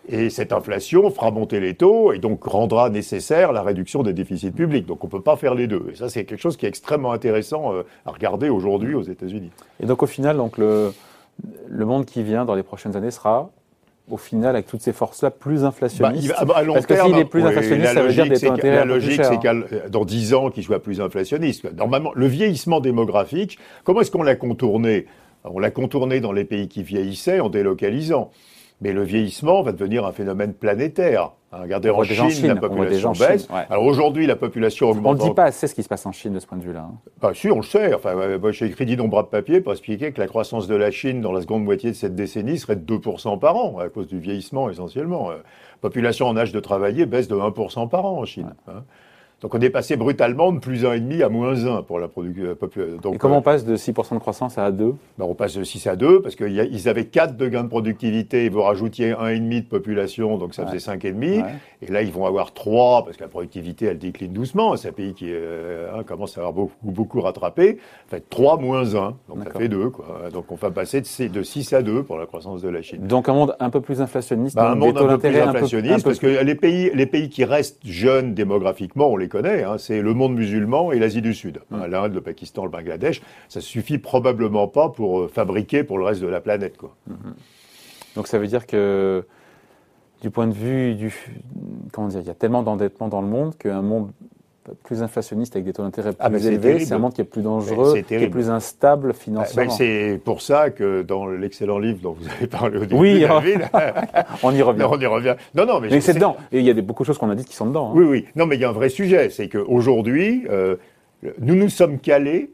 Et 0.07 0.29
cette 0.29 0.51
inflation 0.51 1.09
fera 1.11 1.29
monter 1.29 1.59
les 1.59 1.75
taux 1.75 2.11
et 2.11 2.17
donc 2.17 2.43
rendra 2.43 2.89
nécessaire 2.89 3.51
la 3.51 3.61
réduction 3.61 4.01
des 4.01 4.13
déficits 4.13 4.51
publics. 4.51 4.85
Donc 4.85 5.03
on 5.03 5.07
ne 5.07 5.11
peut 5.11 5.21
pas 5.21 5.35
faire 5.35 5.53
les 5.53 5.67
deux. 5.67 5.89
Et 5.91 5.95
ça, 5.95 6.09
c'est 6.09 6.25
quelque 6.25 6.39
chose 6.39 6.57
qui 6.57 6.65
est 6.65 6.69
extrêmement 6.69 7.11
intéressant 7.11 7.73
euh, 7.73 7.83
à 8.05 8.11
regarder 8.11 8.49
aujourd'hui 8.49 8.95
aux 8.95 9.03
États-Unis. 9.03 9.51
Et 9.79 9.85
donc 9.85 10.01
au 10.01 10.07
final, 10.07 10.39
le 10.57 11.85
monde 11.85 12.05
qui 12.05 12.23
vient 12.23 12.45
dans 12.45 12.55
les 12.55 12.63
prochaines 12.63 12.95
années 12.95 13.11
sera 13.11 13.51
au 14.09 14.17
final, 14.17 14.55
avec 14.55 14.67
toutes 14.67 14.81
ces 14.81 14.93
forces-là, 14.93 15.31
plus 15.31 15.63
inflationniste 15.63 16.33
bah, 16.45 16.53
à 16.55 16.63
long 16.63 16.73
Parce 16.73 16.85
que 16.85 16.95
s'il 16.95 17.17
est 17.17 17.25
plus 17.25 17.43
inflationniste, 17.43 17.93
ça 17.93 18.03
veut 18.03 18.13
dire 18.13 18.27
des 18.27 18.39
taux 18.39 18.49
d'intérêt 18.49 18.77
La 18.77 18.85
logique, 18.85 19.23
c'est 19.23 19.39
que 19.39 19.87
dans 19.89 20.05
10 20.05 20.33
ans, 20.33 20.49
qu'il 20.49 20.63
soit 20.63 20.81
plus 20.81 21.01
inflationniste. 21.01 21.71
Normalement, 21.73 22.11
le 22.15 22.27
vieillissement 22.27 22.79
démographique, 22.79 23.57
comment 23.83 24.01
est-ce 24.01 24.11
qu'on 24.11 24.23
l'a 24.23 24.35
contourné? 24.35 25.05
On 25.43 25.59
l'a 25.59 25.71
contourné 25.71 26.19
dans 26.19 26.31
les 26.31 26.45
pays 26.45 26.67
qui 26.67 26.83
vieillissaient 26.83 27.39
en 27.39 27.49
délocalisant. 27.49 28.31
Mais 28.81 28.93
le 28.93 29.03
vieillissement 29.03 29.61
va 29.61 29.71
devenir 29.71 30.05
un 30.05 30.11
phénomène 30.11 30.53
planétaire. 30.53 31.31
Hein, 31.51 31.59
regardez 31.61 31.89
en 31.89 32.03
Chine, 32.03 32.47
la 32.47 32.55
population 32.55 33.11
baisse. 33.11 33.47
Alors 33.69 33.83
aujourd'hui, 33.83 34.25
la 34.25 34.35
population 34.35 34.89
augmente. 34.89 35.19
On 35.19 35.23
ne 35.23 35.29
dit 35.29 35.35
pas 35.35 35.45
assez 35.45 35.67
ce 35.67 35.75
qui 35.75 35.83
se 35.83 35.89
passe 35.89 36.05
en 36.05 36.11
Chine 36.11 36.33
de 36.33 36.39
ce 36.39 36.47
point 36.47 36.57
de 36.57 36.63
vue-là. 36.63 36.87
Hein. 36.89 36.95
Bah, 37.21 37.31
si, 37.33 37.51
on 37.51 37.57
le 37.57 37.63
sait. 37.63 37.93
Enfin, 37.93 38.15
moi, 38.37 38.51
j'ai 38.51 38.65
écrit 38.65 38.85
10 38.85 38.97
nombres 38.97 39.21
de 39.21 39.27
papier 39.27 39.61
pour 39.61 39.73
expliquer 39.73 40.11
que 40.11 40.19
la 40.19 40.27
croissance 40.27 40.67
de 40.67 40.75
la 40.75 40.89
Chine 40.91 41.21
dans 41.21 41.31
la 41.31 41.41
seconde 41.41 41.63
moitié 41.63 41.91
de 41.91 41.95
cette 41.95 42.15
décennie 42.15 42.57
serait 42.57 42.75
de 42.75 42.97
2% 42.97 43.37
par 43.37 43.55
an, 43.55 43.77
à 43.79 43.89
cause 43.89 44.07
du 44.07 44.19
vieillissement 44.19 44.69
essentiellement. 44.69 45.29
La 45.29 45.35
euh, 45.35 45.41
population 45.81 46.27
en 46.27 46.37
âge 46.37 46.51
de 46.51 46.59
travailler 46.59 47.05
baisse 47.05 47.27
de 47.27 47.35
1% 47.35 47.89
par 47.89 48.05
an 48.05 48.17
en 48.19 48.25
Chine. 48.25 48.53
Hein. 48.67 48.83
Donc 49.41 49.55
on 49.55 49.59
est 49.59 49.71
passé 49.71 49.95
brutalement 49.95 50.51
de 50.51 50.59
plus 50.59 50.83
1,5 50.83 51.23
à 51.23 51.29
moins 51.29 51.65
1 51.65 51.81
pour 51.81 51.99
la 51.99 52.07
production. 52.07 52.55
Euh, 52.77 52.97
donc, 52.97 53.15
Et 53.15 53.17
comment 53.17 53.37
on 53.37 53.39
euh, 53.39 53.41
passe 53.41 53.65
de 53.65 53.75
6% 53.75 54.13
de 54.13 54.19
croissance 54.19 54.59
à 54.59 54.69
2 54.69 54.93
ben 55.17 55.25
On 55.25 55.33
passe 55.33 55.57
de 55.57 55.63
6 55.63 55.87
à 55.87 55.95
2 55.95 56.21
parce 56.21 56.35
qu'ils 56.35 56.89
avaient 56.89 57.05
4 57.05 57.37
de 57.37 57.47
gains 57.47 57.63
de 57.63 57.67
productivité, 57.67 58.49
vous 58.49 58.61
rajoutiez 58.61 59.13
1,5 59.13 59.63
de 59.63 59.67
population, 59.67 60.37
donc 60.37 60.53
ça 60.53 60.67
faisait 60.67 60.77
5,5. 60.77 61.43
Et 61.81 61.91
là, 61.91 62.03
ils 62.03 62.11
vont 62.11 62.27
avoir 62.27 62.53
3 62.53 63.03
parce 63.03 63.17
que 63.17 63.23
la 63.23 63.29
productivité, 63.29 63.87
elle 63.87 63.97
décline 63.97 64.31
doucement. 64.31 64.75
C'est 64.75 64.89
un 64.89 64.93
pays 64.93 65.15
qui 65.15 65.29
euh, 65.29 65.89
hein, 65.91 66.03
commence 66.03 66.37
à 66.37 66.41
avoir 66.41 66.53
beaucoup, 66.53 66.91
beaucoup 66.91 67.21
rattrapé. 67.21 67.79
fait 68.09 68.23
3 68.29 68.59
moins 68.59 68.93
1, 68.93 69.15
donc 69.27 69.43
ça 69.43 69.57
fait 69.57 69.69
2. 69.69 69.89
Quoi. 69.89 70.29
Donc 70.31 70.51
on 70.51 70.55
va 70.55 70.69
passer 70.69 71.01
de 71.01 71.43
6 71.43 71.73
à 71.73 71.81
2 71.81 72.03
pour 72.03 72.19
la 72.19 72.27
croissance 72.27 72.61
de 72.61 72.69
la 72.69 72.83
Chine. 72.83 73.07
Donc 73.07 73.27
un 73.27 73.33
monde 73.33 73.55
un 73.59 73.71
peu 73.71 73.81
plus 73.81 74.01
inflationniste. 74.01 74.55
Ben, 74.55 74.65
un 74.65 74.75
monde 74.75 74.99
un 74.99 75.17
peu 75.17 75.29
plus 75.29 75.39
inflationniste 75.39 76.03
parce 76.03 76.19
que 76.19 76.27
les 76.27 76.55
pays, 76.55 76.91
les 76.93 77.07
pays 77.07 77.29
qui 77.29 77.43
restent 77.43 77.79
jeunes 77.83 78.35
démographiquement, 78.35 79.09
on 79.09 79.17
les 79.17 79.30
connaît, 79.31 79.63
hein, 79.63 79.77
c'est 79.77 80.01
le 80.01 80.13
monde 80.13 80.35
musulman 80.35 80.91
et 80.91 80.99
l'Asie 80.99 81.21
du 81.21 81.33
Sud. 81.33 81.61
Hein, 81.71 81.87
L'Inde, 81.87 82.13
le 82.13 82.21
Pakistan, 82.21 82.65
le 82.65 82.69
Bangladesh, 82.69 83.21
ça 83.49 83.61
suffit 83.61 83.97
probablement 83.97 84.67
pas 84.67 84.89
pour 84.89 85.21
euh, 85.21 85.27
fabriquer 85.27 85.83
pour 85.83 85.97
le 85.97 86.03
reste 86.03 86.21
de 86.21 86.27
la 86.27 86.41
planète. 86.41 86.77
Quoi. 86.77 86.95
Mm-hmm. 87.09 88.15
Donc 88.15 88.27
ça 88.27 88.37
veut 88.37 88.47
dire 88.47 88.67
que 88.67 89.25
du 90.21 90.29
point 90.29 90.47
de 90.47 90.53
vue 90.53 90.95
du 90.95 91.13
comment 91.91 92.09
dire, 92.09 92.19
il 92.19 92.27
y 92.27 92.29
a 92.29 92.35
tellement 92.35 92.61
d'endettement 92.61 93.07
dans 93.07 93.21
le 93.21 93.27
monde 93.27 93.57
qu'un 93.57 93.81
monde 93.81 94.11
plus 94.83 95.01
inflationniste 95.01 95.55
avec 95.55 95.65
des 95.65 95.73
taux 95.73 95.81
d'intérêt 95.81 96.11
ah, 96.19 96.29
plus 96.29 96.45
élevés, 96.45 96.79
c'est 96.79 96.93
un 96.93 96.99
monde 96.99 97.13
qui 97.13 97.21
est 97.21 97.25
plus 97.25 97.41
dangereux, 97.41 97.99
qui 98.01 98.13
est 98.13 98.29
plus 98.29 98.49
instable 98.49 99.13
financièrement. 99.13 99.71
c'est 99.71 100.19
pour 100.23 100.41
ça 100.41 100.69
que 100.69 101.01
dans 101.01 101.25
l'excellent 101.27 101.79
livre 101.79 101.99
dont 102.01 102.13
vous 102.13 102.27
avez 102.29 102.47
parlé 102.47 102.77
au 102.77 102.81
début, 102.81 102.95
oui, 102.95 103.25
on 104.43 104.53
y 104.53 104.61
revient. 104.61 104.83
on 104.83 104.99
y 104.99 105.05
revient. 105.05 105.35
Non, 105.55 105.65
non, 105.65 105.79
mais, 105.79 105.89
mais 105.89 106.01
c'est 106.01 106.13
dedans. 106.13 106.37
Et 106.51 106.59
il 106.59 106.65
y 106.65 106.69
a 106.69 106.73
des, 106.73 106.81
beaucoup 106.81 107.03
de 107.03 107.07
choses 107.07 107.17
qu'on 107.17 107.29
a 107.29 107.35
dites 107.35 107.47
qui 107.47 107.55
sont 107.55 107.65
dedans. 107.65 107.89
Hein. 107.89 107.93
Oui, 107.95 108.05
oui. 108.05 108.25
Non, 108.35 108.45
mais 108.45 108.55
il 108.55 108.61
y 108.61 108.65
a 108.65 108.69
un 108.69 108.73
vrai 108.73 108.89
sujet, 108.89 109.29
c'est 109.29 109.49
qu'aujourd'hui, 109.49 110.45
euh, 110.49 110.75
nous 111.39 111.55
nous 111.55 111.69
sommes 111.69 111.99
calés 111.99 112.51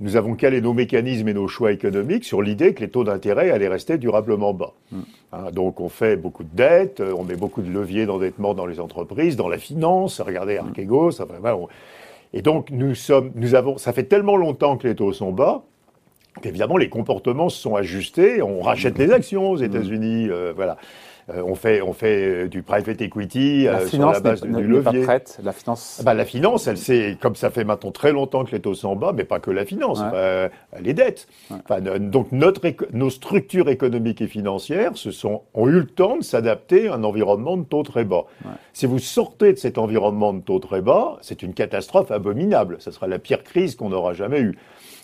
nous 0.00 0.16
avons 0.16 0.34
calé 0.34 0.60
nos 0.60 0.72
mécanismes 0.72 1.28
et 1.28 1.34
nos 1.34 1.48
choix 1.48 1.72
économiques 1.72 2.24
sur 2.24 2.40
l'idée 2.40 2.72
que 2.72 2.80
les 2.80 2.88
taux 2.88 3.04
d'intérêt 3.04 3.50
allaient 3.50 3.68
rester 3.68 3.98
durablement 3.98 4.54
bas. 4.54 4.72
Mm. 4.92 5.00
Hein, 5.32 5.50
donc 5.52 5.80
on 5.80 5.88
fait 5.88 6.16
beaucoup 6.16 6.44
de 6.44 6.54
dettes, 6.54 7.00
on 7.00 7.24
met 7.24 7.36
beaucoup 7.36 7.62
de 7.62 7.70
leviers 7.70 8.06
d'endettement 8.06 8.54
dans 8.54 8.66
les 8.66 8.80
entreprises, 8.80 9.36
dans 9.36 9.48
la 9.48 9.58
finance. 9.58 10.20
Regardez 10.20 10.56
mm. 10.56 10.66
Archegos. 10.68 11.10
Ça, 11.12 11.26
Et 12.32 12.42
donc 12.42 12.70
nous 12.70 12.94
sommes, 12.94 13.32
nous 13.34 13.54
avons, 13.54 13.76
ça 13.76 13.92
fait 13.92 14.04
tellement 14.04 14.36
longtemps 14.36 14.76
que 14.76 14.86
les 14.86 14.94
taux 14.94 15.12
sont 15.12 15.32
bas 15.32 15.64
qu'évidemment 16.40 16.76
les 16.76 16.88
comportements 16.88 17.48
se 17.48 17.60
sont 17.60 17.76
ajustés. 17.76 18.42
On 18.42 18.60
rachète 18.60 18.98
les 18.98 19.10
actions 19.10 19.50
aux. 19.50 19.56
États-Unis, 19.56 20.28
euh, 20.30 20.52
voilà. 20.54 20.76
Euh, 21.30 21.42
on 21.44 21.54
fait, 21.54 21.82
on 21.82 21.92
fait 21.92 22.44
euh, 22.44 22.48
du 22.48 22.62
private 22.62 23.00
equity 23.02 23.64
la 23.64 23.86
sur 23.86 24.10
la 24.10 24.20
base 24.20 24.40
du 24.42 24.66
levier. 24.66 25.00
Pas 25.00 25.04
prête, 25.04 25.38
la 25.42 25.52
finance. 25.52 25.98
Ah 26.00 26.04
bah, 26.04 26.14
la 26.14 26.24
finance, 26.24 26.66
elle 26.66 26.78
c'est 26.78 27.18
comme 27.20 27.34
ça 27.34 27.50
fait 27.50 27.64
maintenant 27.64 27.90
très 27.90 28.12
longtemps 28.12 28.44
que 28.44 28.52
les 28.52 28.60
taux 28.60 28.74
sont 28.74 28.96
bas, 28.96 29.12
mais 29.14 29.24
pas 29.24 29.38
que 29.38 29.50
la 29.50 29.64
finance, 29.64 30.00
les 30.80 30.94
dettes. 30.94 31.28
donc 32.00 32.32
notre, 32.32 32.62
nos 32.92 33.10
structures 33.10 33.68
économiques 33.68 34.20
et 34.22 34.26
financières 34.26 34.96
se 34.96 35.10
sont, 35.10 35.42
ont 35.54 35.68
eu 35.68 35.72
le 35.72 35.86
temps 35.86 36.16
de 36.16 36.22
s'adapter 36.22 36.88
à 36.88 36.94
un 36.94 37.04
environnement 37.04 37.56
de 37.56 37.64
taux 37.64 37.82
très 37.82 38.04
bas. 38.04 38.24
Si 38.72 38.86
vous 38.86 38.98
sortez 38.98 39.52
de 39.52 39.58
cet 39.58 39.78
environnement 39.78 40.32
de 40.32 40.40
taux 40.40 40.58
très 40.60 40.80
bas, 40.80 41.18
c'est 41.20 41.42
une 41.42 41.54
catastrophe 41.54 42.10
abominable. 42.10 42.76
Ce 42.78 42.90
sera 42.90 43.06
la 43.06 43.18
pire 43.18 43.42
crise 43.42 43.74
qu'on 43.76 43.92
aura 43.92 44.14
jamais 44.14 44.40
eue. 44.40 44.58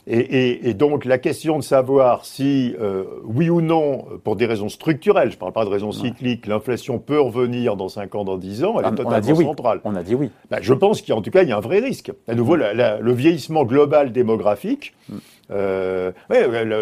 Et, 0.06 0.74
donc 0.74 1.06
la 1.06 1.16
question 1.16 1.58
de 1.58 1.62
savoir 1.62 2.26
si, 2.26 2.74
euh, 2.80 3.04
oui 3.24 3.48
ou 3.48 3.62
non, 3.62 4.04
pour 4.22 4.36
des 4.36 4.44
raisons 4.44 4.68
structurelles, 4.68 5.30
je 5.30 5.36
ne 5.36 5.40
parle 5.40 5.52
pas 5.52 5.64
de 5.64 5.70
raisons 5.70 5.92
cycliques, 5.92 6.46
l'inflation 6.46 6.98
peut 6.98 7.20
revenir 7.20 7.76
dans 7.76 7.88
5 7.88 8.14
ans, 8.14 8.24
dans 8.24 8.36
10 8.36 8.64
ans, 8.64 8.74
elle 8.78 8.84
est 8.84 8.88
ah, 8.88 8.92
totalement 8.92 9.34
centrale. 9.34 9.80
On 9.84 9.94
a 9.94 10.02
dit 10.02 10.14
oui. 10.14 10.30
Ben, 10.50 10.58
je 10.60 10.74
pense 10.74 11.00
qu'en 11.00 11.22
tout 11.22 11.30
cas, 11.30 11.42
il 11.42 11.48
y 11.48 11.52
a 11.52 11.56
un 11.56 11.60
vrai 11.60 11.78
risque. 11.78 12.12
À 12.28 12.34
nouveau, 12.34 12.56
le 12.56 13.12
vieillissement 13.12 13.64
global 13.64 14.12
démographique. 14.12 14.94
Mm. 15.08 15.16
Euh, 15.50 16.12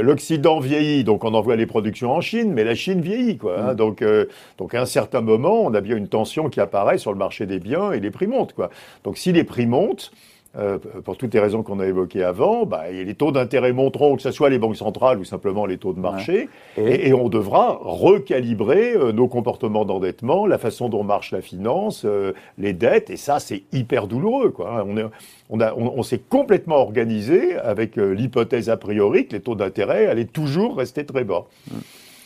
L'Occident 0.03 0.61
vieillit, 0.61 1.05
donc 1.05 1.25
on 1.25 1.35
envoie 1.35 1.57
les 1.57 1.67
productions 1.67 2.13
en 2.13 2.21
Chine, 2.21 2.53
mais 2.53 2.65
la 2.65 2.75
Chine 2.75 3.01
vieillit, 3.01 3.37
quoi. 3.37 3.61
Hein. 3.61 3.73
Mm. 3.73 3.77
donc, 3.77 4.03
euh, 4.03 4.27
donc 4.59 4.75
à 4.75 4.81
un 4.81 4.87
certain 4.87 5.21
moment, 5.21 5.63
on 5.63 5.75
a 5.75 5.81
bien 5.81 5.97
une 5.97 6.09
tension 6.09 6.49
qui 6.49 6.61
apparaît 6.61 6.99
sur 6.99 7.13
le 7.13 7.19
marché 7.19 7.47
des 7.47 7.59
biens 7.59 7.93
et 7.93 8.01
les 8.01 8.11
prix 8.11 8.27
montent, 8.27 8.53
quoi. 8.53 8.71
Donc 9.05 9.19
si 9.19 9.33
les 9.33 9.45
prix 9.45 9.67
montent, 9.67 10.13
euh, 10.55 10.77
pour 11.05 11.17
toutes 11.17 11.33
les 11.33 11.41
raisons 11.41 11.63
qu'on 11.63 11.81
a 11.81 11.87
évoquées 11.87 12.23
avant, 12.23 12.67
bah, 12.67 12.91
les 12.91 13.15
taux 13.15 13.33
d'intérêt 13.33 13.73
monteront, 13.73 14.17
que 14.17 14.23
ce 14.23 14.31
soit 14.31 14.51
les 14.51 14.59
banques 14.59 14.77
centrales 14.77 15.19
ou 15.19 15.25
simplement 15.25 15.65
les 15.65 15.79
taux 15.79 15.95
de 15.95 15.99
marché, 15.99 16.51
et... 16.77 17.15
on 17.15 17.31
devra 17.31 17.79
recalibrer 17.81 18.95
euh, 18.95 19.13
nos 19.13 19.29
comportements 19.29 19.87
d'endettement, 19.87 20.47
la 20.47 20.59
façon 20.59 20.91
dont 20.91 21.05
marche 21.05 21.31
la 21.33 21.41
finance, 21.41 22.03
euh, 22.05 22.35
les 22.59 22.75
dettes, 22.75 23.09
et 23.09 23.17
ça 23.17 23.41
c'est 23.41 23.63
hyper 23.73 24.07
douloureux. 24.07 24.51
Quoi. 24.51 24.85
On, 24.87 24.99
est, 24.99 25.07
on, 25.49 25.59
a, 25.61 25.73
on, 25.73 26.03
s'est 26.03 26.21
complètement 26.21 26.77
organisé 26.77 27.57
avec 27.57 27.97
l'hypothèse 27.97 28.69
a 28.69 28.77
priori 28.77 29.27
que 29.27 29.33
les 29.33 29.41
taux 29.41 29.55
d'intérêt 29.55 30.07
allaient 30.07 30.27
toujours 30.27 30.77
rester 30.77 31.07
très 31.07 31.25
bas. 31.25 31.47
Mm. 31.71 31.77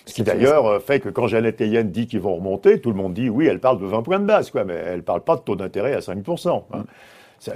Ce 0.06 0.14
qui 0.14 0.22
d'ailleurs 0.22 0.82
fait 0.82 0.98
que 0.98 1.08
quand 1.08 1.28
Jeannette 1.28 1.60
Yellen 1.60 1.90
dit 1.90 2.06
qu'ils 2.08 2.20
vont 2.20 2.36
remonter, 2.36 2.80
tout 2.80 2.90
le 2.90 2.96
monde 2.96 3.14
dit 3.14 3.28
oui, 3.28 3.46
elle 3.46 3.60
parle 3.60 3.80
de 3.80 3.86
20 3.86 4.02
points 4.02 4.18
de 4.18 4.24
base, 4.24 4.50
quoi, 4.50 4.64
mais 4.64 4.74
elle 4.74 4.96
ne 4.96 5.02
parle 5.02 5.20
pas 5.20 5.36
de 5.36 5.42
taux 5.42 5.56
d'intérêt 5.56 5.94
à 5.94 6.00
5%. 6.00 6.48
Hein. 6.72 6.78
Mm. 6.78 6.84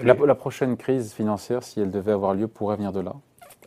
La, 0.02 0.34
prochaine 0.34 0.76
crise 0.76 1.12
financière, 1.12 1.62
si 1.62 1.80
elle 1.80 1.90
devait 1.90 2.12
avoir 2.12 2.34
lieu, 2.34 2.48
pourrait 2.48 2.76
venir 2.76 2.92
de 2.92 3.00
là? 3.00 3.14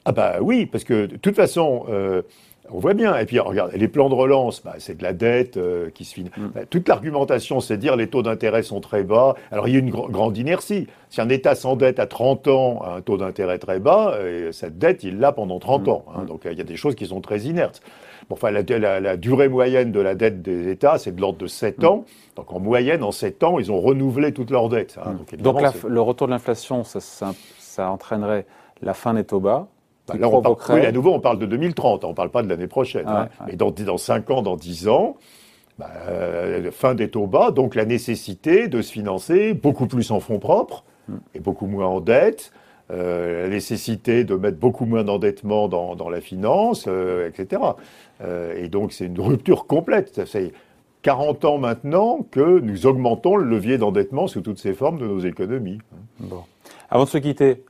Ah 0.05 0.11
bah 0.11 0.35
oui, 0.41 0.65
parce 0.65 0.83
que 0.83 1.05
de 1.05 1.17
toute 1.17 1.35
façon, 1.35 1.85
euh, 1.89 2.21
on 2.69 2.79
voit 2.79 2.93
bien. 2.93 3.15
Et 3.17 3.25
puis 3.25 3.39
regarde, 3.39 3.71
les 3.73 3.87
plans 3.87 4.09
de 4.09 4.15
relance, 4.15 4.61
bah, 4.63 4.75
c'est 4.77 4.97
de 4.97 5.03
la 5.03 5.13
dette 5.13 5.57
euh, 5.57 5.89
qui 5.89 6.05
se 6.05 6.13
finit. 6.13 6.31
Mm. 6.35 6.47
Bah, 6.55 6.61
toute 6.69 6.87
l'argumentation, 6.87 7.59
c'est 7.59 7.77
dire 7.77 7.95
les 7.95 8.07
taux 8.07 8.23
d'intérêt 8.23 8.63
sont 8.63 8.81
très 8.81 9.03
bas. 9.03 9.35
Alors 9.51 9.67
il 9.67 9.73
y 9.73 9.77
a 9.77 9.79
une 9.79 9.91
grande 9.91 10.37
inertie. 10.37 10.87
Si 11.09 11.21
un 11.21 11.29
État 11.29 11.55
s'endette 11.55 11.99
à 11.99 12.07
30 12.07 12.47
ans 12.47 12.81
à 12.81 12.95
un 12.95 13.01
taux 13.01 13.17
d'intérêt 13.17 13.59
très 13.59 13.79
bas, 13.79 14.13
euh, 14.15 14.51
cette 14.51 14.77
dette, 14.77 15.03
il 15.03 15.19
l'a 15.19 15.31
pendant 15.31 15.59
30 15.59 15.87
mm. 15.87 15.89
ans. 15.89 16.05
Hein. 16.15 16.23
Donc 16.23 16.41
il 16.45 16.57
y 16.57 16.61
a 16.61 16.65
des 16.65 16.77
choses 16.77 16.95
qui 16.95 17.05
sont 17.05 17.21
très 17.21 17.41
inertes 17.41 17.81
enfin, 18.29 18.51
la, 18.51 19.17
durée 19.17 19.47
moyenne 19.47 19.91
de 19.91 19.99
la 19.99 20.15
dette 20.15 20.41
des 20.41 20.69
États, 20.69 20.97
c'est 20.97 21.15
de 21.15 21.21
l'ordre 21.21 21.37
de 21.39 21.47
7 21.47 21.79
mm. 21.79 21.85
ans. 21.85 22.05
Donc 22.35 22.51
en 22.51 22.59
moyenne, 22.59 23.03
en 23.03 23.11
7 23.11 23.43
ans, 23.43 23.59
ils 23.59 23.71
ont 23.71 23.79
renouvelé 23.79 24.33
toute 24.33 24.51
leur 24.51 24.69
dette. 24.69 24.97
Hein. 25.03 25.17
Mm. 25.31 25.37
Donc, 25.37 25.61
le 25.87 26.01
retour 26.01 26.27
de 26.27 26.31
l'inflation, 26.31 26.83
ça, 26.83 27.89
entraînerait 27.89 28.45
la 28.81 28.93
fin 28.93 29.13
des 29.13 29.23
taux 29.23 29.39
bas. 29.39 29.67
Bah, 30.07 30.15
là, 30.19 30.29
oui, 30.69 30.85
à 30.85 30.91
nouveau, 30.91 31.13
on 31.13 31.19
parle 31.19 31.39
de 31.39 31.45
2030, 31.45 32.03
on 32.03 32.09
ne 32.09 32.13
parle 32.13 32.29
pas 32.29 32.43
de 32.43 32.49
l'année 32.49 32.67
prochaine. 32.67 33.05
Ah 33.07 33.23
hein. 33.23 33.45
Mais 33.47 33.55
dans, 33.55 33.71
dans 33.71 33.97
5 33.97 34.29
ans, 34.31 34.41
dans 34.41 34.57
10 34.57 34.89
ans, 34.89 35.15
bah, 35.79 35.89
euh, 36.07 36.71
fin 36.71 36.93
des 36.93 37.09
taux 37.09 37.25
bas, 37.25 37.51
donc 37.51 37.75
la 37.75 37.85
nécessité 37.85 38.67
de 38.67 38.81
se 38.81 38.91
financer 38.91 39.53
beaucoup 39.53 39.87
plus 39.87 40.11
en 40.11 40.19
fonds 40.19 40.39
propres 40.39 40.83
et 41.33 41.39
beaucoup 41.39 41.67
moins 41.67 41.87
en 41.87 41.99
dette. 41.99 42.51
Euh, 42.91 43.43
la 43.43 43.49
nécessité 43.49 44.25
de 44.25 44.35
mettre 44.35 44.57
beaucoup 44.57 44.85
moins 44.85 45.05
d'endettement 45.05 45.69
dans, 45.69 45.95
dans, 45.95 46.09
la 46.09 46.19
finance, 46.19 46.85
euh, 46.87 47.29
etc. 47.29 47.61
Et 48.57 48.67
donc 48.67 48.91
c'est 48.91 49.05
une 49.05 49.19
rupture 49.19 49.65
complète. 49.67 50.21
C'est 50.25 50.51
40 51.01 51.45
ans 51.45 51.57
maintenant 51.57 52.25
que 52.29 52.59
nous 52.59 52.85
augmentons 52.85 53.35
le 53.35 53.45
levier 53.45 53.77
d'endettement 53.77 54.27
sous 54.27 54.41
toutes 54.41 54.59
ses 54.59 54.73
formes 54.73 54.99
de 54.99 55.07
nos 55.07 55.19
économies. 55.19 55.79
Bon. 56.19 56.43
Avant 56.89 57.05
de 57.05 57.09
se 57.09 57.17
quitter, 57.17 57.63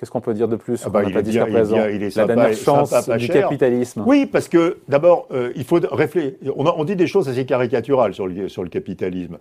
Qu'est-ce 0.00 0.10
qu'on 0.10 0.22
peut 0.22 0.32
dire 0.32 0.48
de 0.48 0.56
plus 0.56 0.82
ah 0.86 0.88
bah, 0.88 1.02
il, 1.06 1.14
est 1.14 1.22
dit 1.22 1.38
présent 1.38 1.76
il, 1.92 2.02
est, 2.02 2.16
La 2.16 2.26
dernière 2.26 2.54
chance 2.54 3.10
du 3.18 3.28
capitalisme. 3.28 4.02
Oui, 4.06 4.24
parce 4.24 4.48
que 4.48 4.78
d'abord, 4.88 5.28
il 5.54 5.64
faut 5.64 5.78
réfléchir. 5.92 6.32
On, 6.56 6.64
on, 6.64 6.84
dit 6.84 6.96
des 6.96 7.06
choses 7.06 7.28
assez 7.28 7.44
caricaturales 7.44 8.14
sur 8.14 8.26
le, 8.26 8.48
sur 8.48 8.62
le 8.62 8.70
capitalisme. 8.70 9.36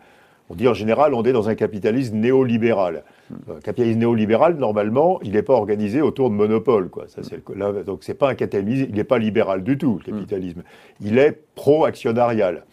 On 0.49 0.55
dit 0.55 0.67
en 0.67 0.73
général, 0.73 1.13
on 1.13 1.23
est 1.23 1.31
dans 1.31 1.47
un 1.47 1.55
capitalisme 1.55 2.17
néolibéral. 2.17 3.03
Un 3.31 3.51
euh, 3.51 3.59
capitalisme 3.59 3.99
néolibéral, 3.99 4.55
normalement, 4.55 5.19
il 5.21 5.33
n'est 5.33 5.43
pas 5.43 5.53
organisé 5.53 6.01
autour 6.01 6.31
de 6.31 6.35
monopoles. 6.35 6.89
Quoi. 6.89 7.05
Ça, 7.07 7.21
le, 7.55 7.83
donc, 7.83 7.99
c'est 8.01 8.15
pas 8.15 8.29
un 8.29 8.35
capitalisme, 8.35 8.87
il 8.89 8.95
n'est 8.95 9.03
pas 9.03 9.19
libéral 9.19 9.63
du 9.63 9.77
tout, 9.77 9.99
le 10.05 10.11
capitalisme. 10.11 10.63
Il 11.01 11.19
est 11.19 11.39
pro-actionnarial. 11.53 12.63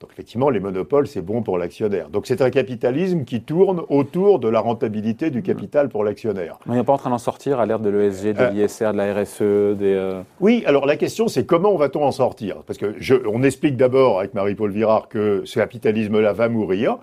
Donc, 0.00 0.10
effectivement, 0.12 0.50
les 0.50 0.60
monopoles, 0.60 1.06
c'est 1.06 1.22
bon 1.22 1.42
pour 1.42 1.58
l'actionnaire. 1.58 2.08
Donc, 2.08 2.26
c'est 2.26 2.42
un 2.42 2.50
capitalisme 2.50 3.24
qui 3.24 3.42
tourne 3.42 3.82
autour 3.88 4.38
de 4.38 4.48
la 4.48 4.60
rentabilité 4.60 5.30
du 5.30 5.42
capital 5.42 5.88
pour 5.88 6.04
l'actionnaire. 6.04 6.58
On 6.66 6.74
n'est 6.74 6.84
pas 6.84 6.92
en 6.92 6.98
train 6.98 7.10
d'en 7.10 7.18
sortir 7.18 7.60
à 7.60 7.66
l'ère 7.66 7.80
de 7.80 7.90
l'ESG, 7.90 8.34
de 8.34 8.40
euh, 8.40 8.50
l'ISR, 8.50 8.92
de 8.92 8.96
la 8.96 9.14
RSE, 9.14 9.76
des. 9.78 9.94
Euh, 9.94 10.22
oui, 10.40 10.62
alors 10.66 10.86
la 10.86 10.96
question, 10.96 11.28
c'est 11.28 11.46
comment 11.46 11.76
va-t-on 11.76 12.04
en 12.04 12.12
sortir? 12.12 12.62
Parce 12.66 12.78
que 12.78 12.94
je, 12.98 13.14
on 13.32 13.42
explique 13.42 13.76
d'abord 13.76 14.18
avec 14.20 14.34
Marie-Paul 14.34 14.70
Virard 14.70 15.08
que 15.08 15.42
ce 15.44 15.58
capitalisme-là 15.58 16.32
va 16.32 16.48
mourir. 16.48 16.98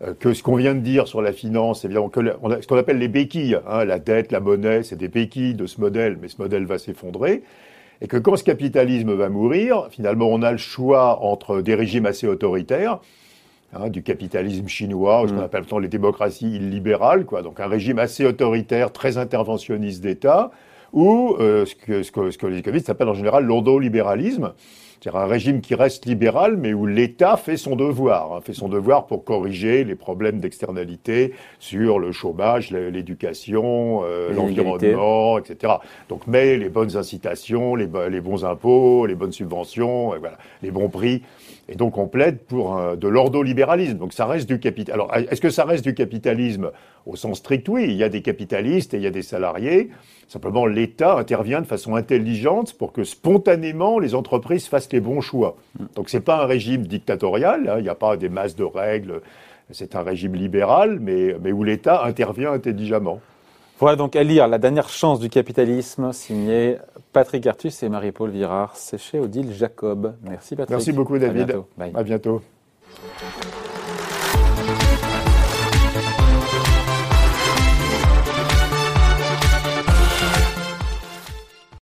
Euh, 0.00 0.14
que 0.14 0.32
ce 0.32 0.44
qu'on 0.44 0.54
vient 0.54 0.74
de 0.74 0.80
dire 0.80 1.08
sur 1.08 1.22
la 1.22 1.32
finance, 1.32 1.84
évidemment, 1.84 2.08
que 2.08 2.20
ce 2.60 2.66
qu'on 2.68 2.76
appelle 2.76 2.98
les 2.98 3.08
béquilles, 3.08 3.58
hein, 3.68 3.84
la 3.84 3.98
dette, 3.98 4.30
la 4.30 4.38
monnaie, 4.38 4.84
c'est 4.84 4.96
des 4.96 5.08
béquilles 5.08 5.54
de 5.54 5.66
ce 5.66 5.80
modèle, 5.80 6.18
mais 6.20 6.28
ce 6.28 6.40
modèle 6.40 6.66
va 6.66 6.78
s'effondrer, 6.78 7.42
et 8.00 8.06
que 8.06 8.16
quand 8.16 8.36
ce 8.36 8.44
capitalisme 8.44 9.12
va 9.14 9.28
mourir, 9.28 9.88
finalement, 9.90 10.28
on 10.28 10.42
a 10.42 10.52
le 10.52 10.58
choix 10.58 11.22
entre 11.22 11.60
des 11.60 11.74
régimes 11.74 12.06
assez 12.06 12.26
autoritaires, 12.26 13.00
hein, 13.72 13.88
du 13.88 14.02
capitalisme 14.02 14.68
chinois, 14.68 15.22
ou 15.22 15.28
ce 15.28 15.32
qu'on 15.32 15.40
mm. 15.40 15.44
appelle 15.44 15.64
les 15.80 15.88
démocraties 15.88 16.56
illibérales, 16.56 17.24
quoi, 17.24 17.42
donc 17.42 17.60
un 17.60 17.66
régime 17.66 17.98
assez 17.98 18.24
autoritaire, 18.24 18.92
très 18.92 19.18
interventionniste 19.18 20.02
d'État, 20.02 20.50
ou 20.92 21.36
euh, 21.40 21.66
ce, 21.66 21.74
que, 21.74 22.02
ce, 22.02 22.12
que, 22.12 22.30
ce, 22.30 22.38
que, 22.38 22.46
les 22.46 22.58
économistes 22.58 22.88
appellent 22.88 23.08
en 23.08 23.14
général 23.14 23.44
l'ordolibéralisme, 23.44 24.52
c'est-à-dire 25.00 25.20
un 25.20 25.26
régime 25.26 25.60
qui 25.60 25.74
reste 25.74 26.06
libéral, 26.06 26.56
mais 26.56 26.72
où 26.72 26.86
l'État 26.86 27.36
fait 27.36 27.56
son 27.56 27.76
devoir, 27.76 28.32
hein, 28.32 28.40
fait 28.40 28.52
son 28.52 28.68
devoir 28.68 29.06
pour 29.06 29.24
corriger 29.24 29.84
les 29.84 29.94
problèmes 29.94 30.40
d'externalité 30.40 31.34
sur 31.58 31.98
le 31.98 32.12
chômage, 32.12 32.70
l'éducation, 32.70 34.02
euh, 34.04 34.32
l'environnement, 34.32 35.38
etc. 35.38 35.74
Donc, 36.08 36.26
mais 36.26 36.56
les 36.56 36.68
bonnes 36.68 36.96
incitations, 36.96 37.74
les, 37.74 37.88
les 38.10 38.20
bons 38.20 38.44
impôts, 38.44 39.06
les 39.06 39.14
bonnes 39.14 39.32
subventions, 39.32 40.14
et 40.14 40.18
voilà, 40.18 40.38
les 40.62 40.70
bons 40.70 40.88
prix. 40.88 41.22
Et 41.70 41.74
donc, 41.74 41.98
on 41.98 42.08
plaide 42.08 42.38
pour 42.38 42.80
de 42.96 43.08
l'ordolibéralisme. 43.08 43.98
Donc, 43.98 44.14
ça 44.14 44.24
reste 44.24 44.48
du 44.48 44.58
capitalisme. 44.58 44.94
Alors, 44.94 45.14
est-ce 45.14 45.40
que 45.40 45.50
ça 45.50 45.64
reste 45.64 45.84
du 45.84 45.94
capitalisme? 45.94 46.70
Au 47.04 47.16
sens 47.16 47.38
strict 47.38 47.68
Oui, 47.68 47.84
il 47.84 47.96
y 47.96 48.04
a 48.04 48.08
des 48.08 48.22
capitalistes 48.22 48.94
et 48.94 48.96
il 48.98 49.02
y 49.02 49.06
a 49.06 49.10
des 49.10 49.22
salariés. 49.22 49.90
Simplement, 50.28 50.66
l'État 50.66 51.16
intervient 51.16 51.62
de 51.62 51.66
façon 51.66 51.94
intelligente 51.94 52.74
pour 52.74 52.92
que 52.92 53.02
spontanément 53.02 53.98
les 53.98 54.14
entreprises 54.14 54.66
fassent 54.66 54.87
les 54.92 55.00
bons 55.00 55.20
choix. 55.20 55.56
Donc, 55.94 56.08
c'est 56.08 56.20
pas 56.20 56.42
un 56.42 56.46
régime 56.46 56.86
dictatorial. 56.86 57.68
Hein. 57.68 57.76
il 57.78 57.82
n'y 57.82 57.88
a 57.88 57.94
pas 57.94 58.16
des 58.16 58.28
masses 58.28 58.56
de 58.56 58.64
règles. 58.64 59.20
C'est 59.70 59.94
un 59.96 60.02
régime 60.02 60.34
libéral, 60.34 60.98
mais, 61.00 61.36
mais 61.42 61.52
où 61.52 61.62
l'État 61.62 62.04
intervient 62.04 62.52
intelligemment. 62.52 63.20
Voilà 63.78 63.94
donc 63.94 64.16
à 64.16 64.24
lire 64.24 64.48
La 64.48 64.58
dernière 64.58 64.88
chance 64.88 65.20
du 65.20 65.28
capitalisme, 65.28 66.12
signé 66.12 66.78
Patrick 67.12 67.46
Artus 67.46 67.82
et 67.84 67.88
Marie-Paul 67.88 68.30
Virard. 68.30 68.76
C'est 68.76 68.98
chez 68.98 69.20
Odile 69.20 69.52
Jacob. 69.52 70.14
Merci 70.22 70.56
Patrick. 70.56 70.70
Merci 70.70 70.92
beaucoup 70.92 71.16
David. 71.16 71.42
À 71.42 71.44
bientôt. 71.44 71.68
À 71.94 72.02
bientôt. 72.02 72.42